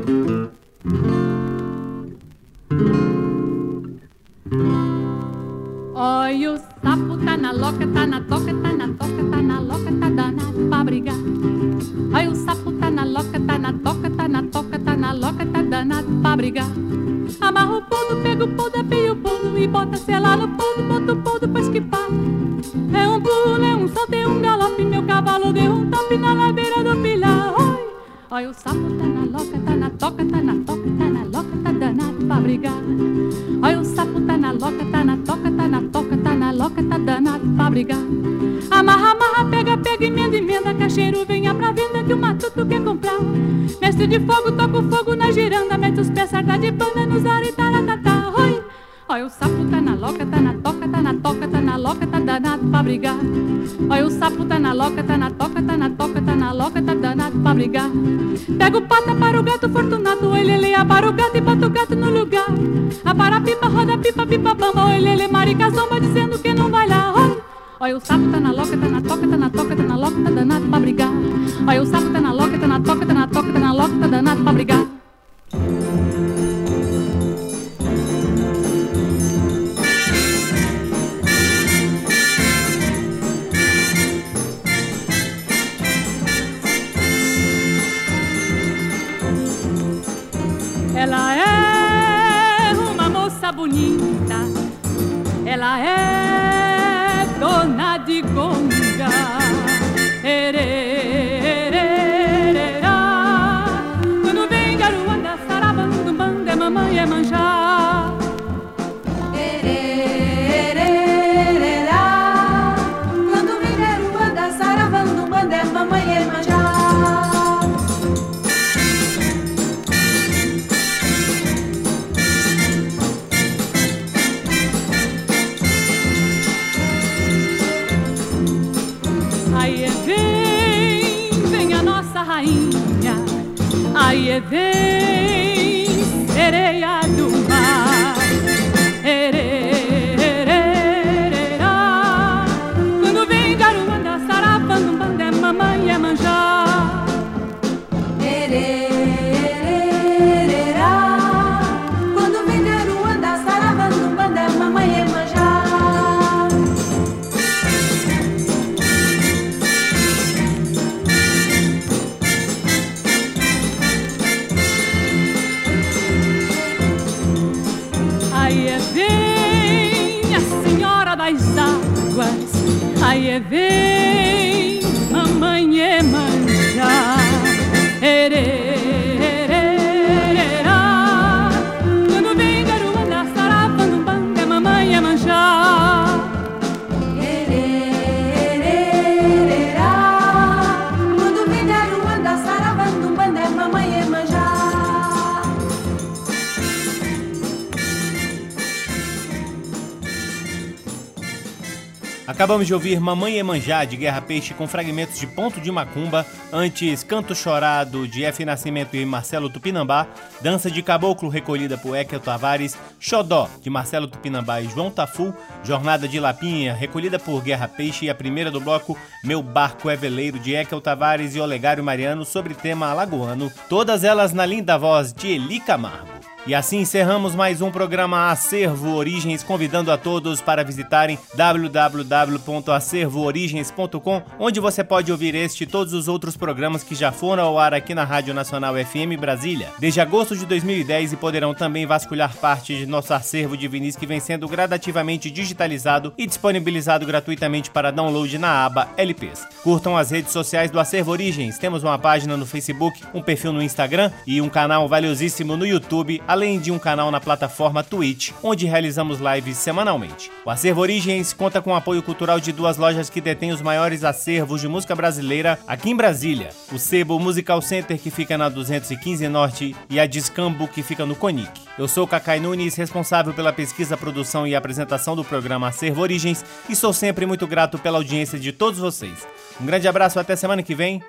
Acabamos 202.36 202.66
de 202.66 202.74
ouvir 202.74 203.00
Mamãe 203.00 203.38
Emanjá 203.38 203.86
de 203.86 203.96
Guerra 203.96 204.20
Peixe 204.20 204.52
com 204.52 204.68
fragmentos 204.68 205.18
de 205.18 205.26
Ponto 205.26 205.58
de 205.58 205.72
Macumba, 205.72 206.26
antes 206.52 207.02
Canto 207.02 207.34
Chorado 207.34 208.06
de 208.06 208.26
F. 208.26 208.44
Nascimento 208.44 208.94
e 208.94 209.06
Marcelo 209.06 209.48
Tupinambá, 209.48 210.06
Dança 210.42 210.70
de 210.70 210.82
Caboclo 210.82 211.30
recolhida 211.30 211.78
por 211.78 211.96
Ekel 211.96 212.20
Tavares, 212.20 212.76
Xodó 213.00 213.48
de 213.62 213.70
Marcelo 213.70 214.06
Tupinambá 214.06 214.60
e 214.60 214.68
João 214.68 214.90
Tafu, 214.90 215.32
Jornada 215.64 216.06
de 216.06 216.20
Lapinha 216.20 216.74
recolhida 216.74 217.18
por 217.18 217.40
Guerra 217.40 217.68
Peixe 217.68 218.04
e 218.04 218.10
a 218.10 218.14
primeira 218.14 218.50
do 218.50 218.60
bloco 218.60 218.98
Meu 219.24 219.42
Barco 219.42 219.88
é 219.88 219.96
Veleiro 219.96 220.38
de 220.38 220.54
Ekel 220.54 220.82
Tavares 220.82 221.34
e 221.34 221.40
Olegário 221.40 221.82
Mariano 221.82 222.26
sobre 222.26 222.52
tema 222.52 222.88
alagoano, 222.88 223.50
todas 223.66 224.04
elas 224.04 224.34
na 224.34 224.44
linda 224.44 224.76
voz 224.76 225.10
de 225.10 225.28
Eli 225.28 225.58
Camargo. 225.58 226.15
E 226.46 226.54
assim 226.54 226.78
encerramos 226.78 227.34
mais 227.34 227.60
um 227.60 227.72
programa 227.72 228.30
Acervo 228.30 228.94
Origens, 228.94 229.42
convidando 229.42 229.90
a 229.90 229.98
todos 229.98 230.40
para 230.40 230.62
visitarem 230.62 231.18
www.acervoorigens.com, 231.34 234.22
onde 234.38 234.60
você 234.60 234.84
pode 234.84 235.10
ouvir 235.10 235.34
este 235.34 235.64
e 235.64 235.66
todos 235.66 235.92
os 235.92 236.06
outros 236.06 236.36
programas 236.36 236.84
que 236.84 236.94
já 236.94 237.10
foram 237.10 237.42
ao 237.42 237.58
ar 237.58 237.74
aqui 237.74 237.96
na 237.96 238.04
Rádio 238.04 238.32
Nacional 238.32 238.76
FM 238.76 239.18
Brasília, 239.18 239.70
desde 239.80 240.00
agosto 240.00 240.36
de 240.36 240.46
2010 240.46 241.14
e 241.14 241.16
poderão 241.16 241.52
também 241.52 241.84
vasculhar 241.84 242.32
parte 242.36 242.76
de 242.76 242.86
nosso 242.86 243.12
acervo 243.12 243.56
de 243.56 243.66
vinis 243.66 243.96
que 243.96 244.06
vem 244.06 244.20
sendo 244.20 244.46
gradativamente 244.46 245.32
digitalizado 245.32 246.14
e 246.16 246.28
disponibilizado 246.28 247.04
gratuitamente 247.04 247.72
para 247.72 247.90
download 247.90 248.38
na 248.38 248.64
aba 248.64 248.88
LPs. 248.96 249.44
Curtam 249.64 249.96
as 249.96 250.12
redes 250.12 250.30
sociais 250.30 250.70
do 250.70 250.78
Acervo 250.78 251.10
Origens, 251.10 251.58
temos 251.58 251.82
uma 251.82 251.98
página 251.98 252.36
no 252.36 252.46
Facebook, 252.46 253.02
um 253.12 253.20
perfil 253.20 253.52
no 253.52 253.60
Instagram 253.60 254.12
e 254.24 254.40
um 254.40 254.48
canal 254.48 254.86
valiosíssimo 254.86 255.56
no 255.56 255.66
YouTube, 255.66 256.22
além 256.36 256.60
de 256.60 256.70
um 256.70 256.78
canal 256.78 257.10
na 257.10 257.18
plataforma 257.18 257.82
Twitch, 257.82 258.30
onde 258.42 258.66
realizamos 258.66 259.18
lives 259.18 259.56
semanalmente. 259.56 260.30
O 260.44 260.50
Acervo 260.50 260.82
Origens 260.82 261.32
conta 261.32 261.62
com 261.62 261.70
o 261.70 261.74
apoio 261.74 262.02
cultural 262.02 262.38
de 262.38 262.52
duas 262.52 262.76
lojas 262.76 263.08
que 263.08 263.22
detêm 263.22 263.52
os 263.52 263.62
maiores 263.62 264.04
acervos 264.04 264.60
de 264.60 264.68
música 264.68 264.94
brasileira 264.94 265.58
aqui 265.66 265.88
em 265.88 265.96
Brasília: 265.96 266.50
o 266.70 266.78
Sebo 266.78 267.18
Musical 267.18 267.62
Center, 267.62 267.98
que 267.98 268.10
fica 268.10 268.36
na 268.36 268.50
215 268.50 269.26
Norte, 269.28 269.74
e 269.88 269.98
a 269.98 270.06
Discambo, 270.06 270.68
que 270.68 270.82
fica 270.82 271.06
no 271.06 271.16
Conic. 271.16 271.58
Eu 271.78 271.88
sou 271.88 272.06
Cacai 272.06 272.38
Nunes, 272.38 272.76
responsável 272.76 273.32
pela 273.32 273.50
pesquisa, 273.50 273.96
produção 273.96 274.46
e 274.46 274.54
apresentação 274.54 275.16
do 275.16 275.24
programa 275.24 275.68
Acervo 275.68 276.02
Origens, 276.02 276.44
e 276.68 276.76
sou 276.76 276.92
sempre 276.92 277.24
muito 277.24 277.46
grato 277.46 277.78
pela 277.78 277.96
audiência 277.96 278.38
de 278.38 278.52
todos 278.52 278.78
vocês. 278.78 279.26
Um 279.58 279.64
grande 279.64 279.88
abraço, 279.88 280.20
até 280.20 280.36
semana 280.36 280.62
que 280.62 280.74
vem. 280.74 281.02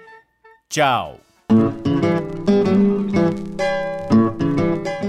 Tchau! 0.70 1.20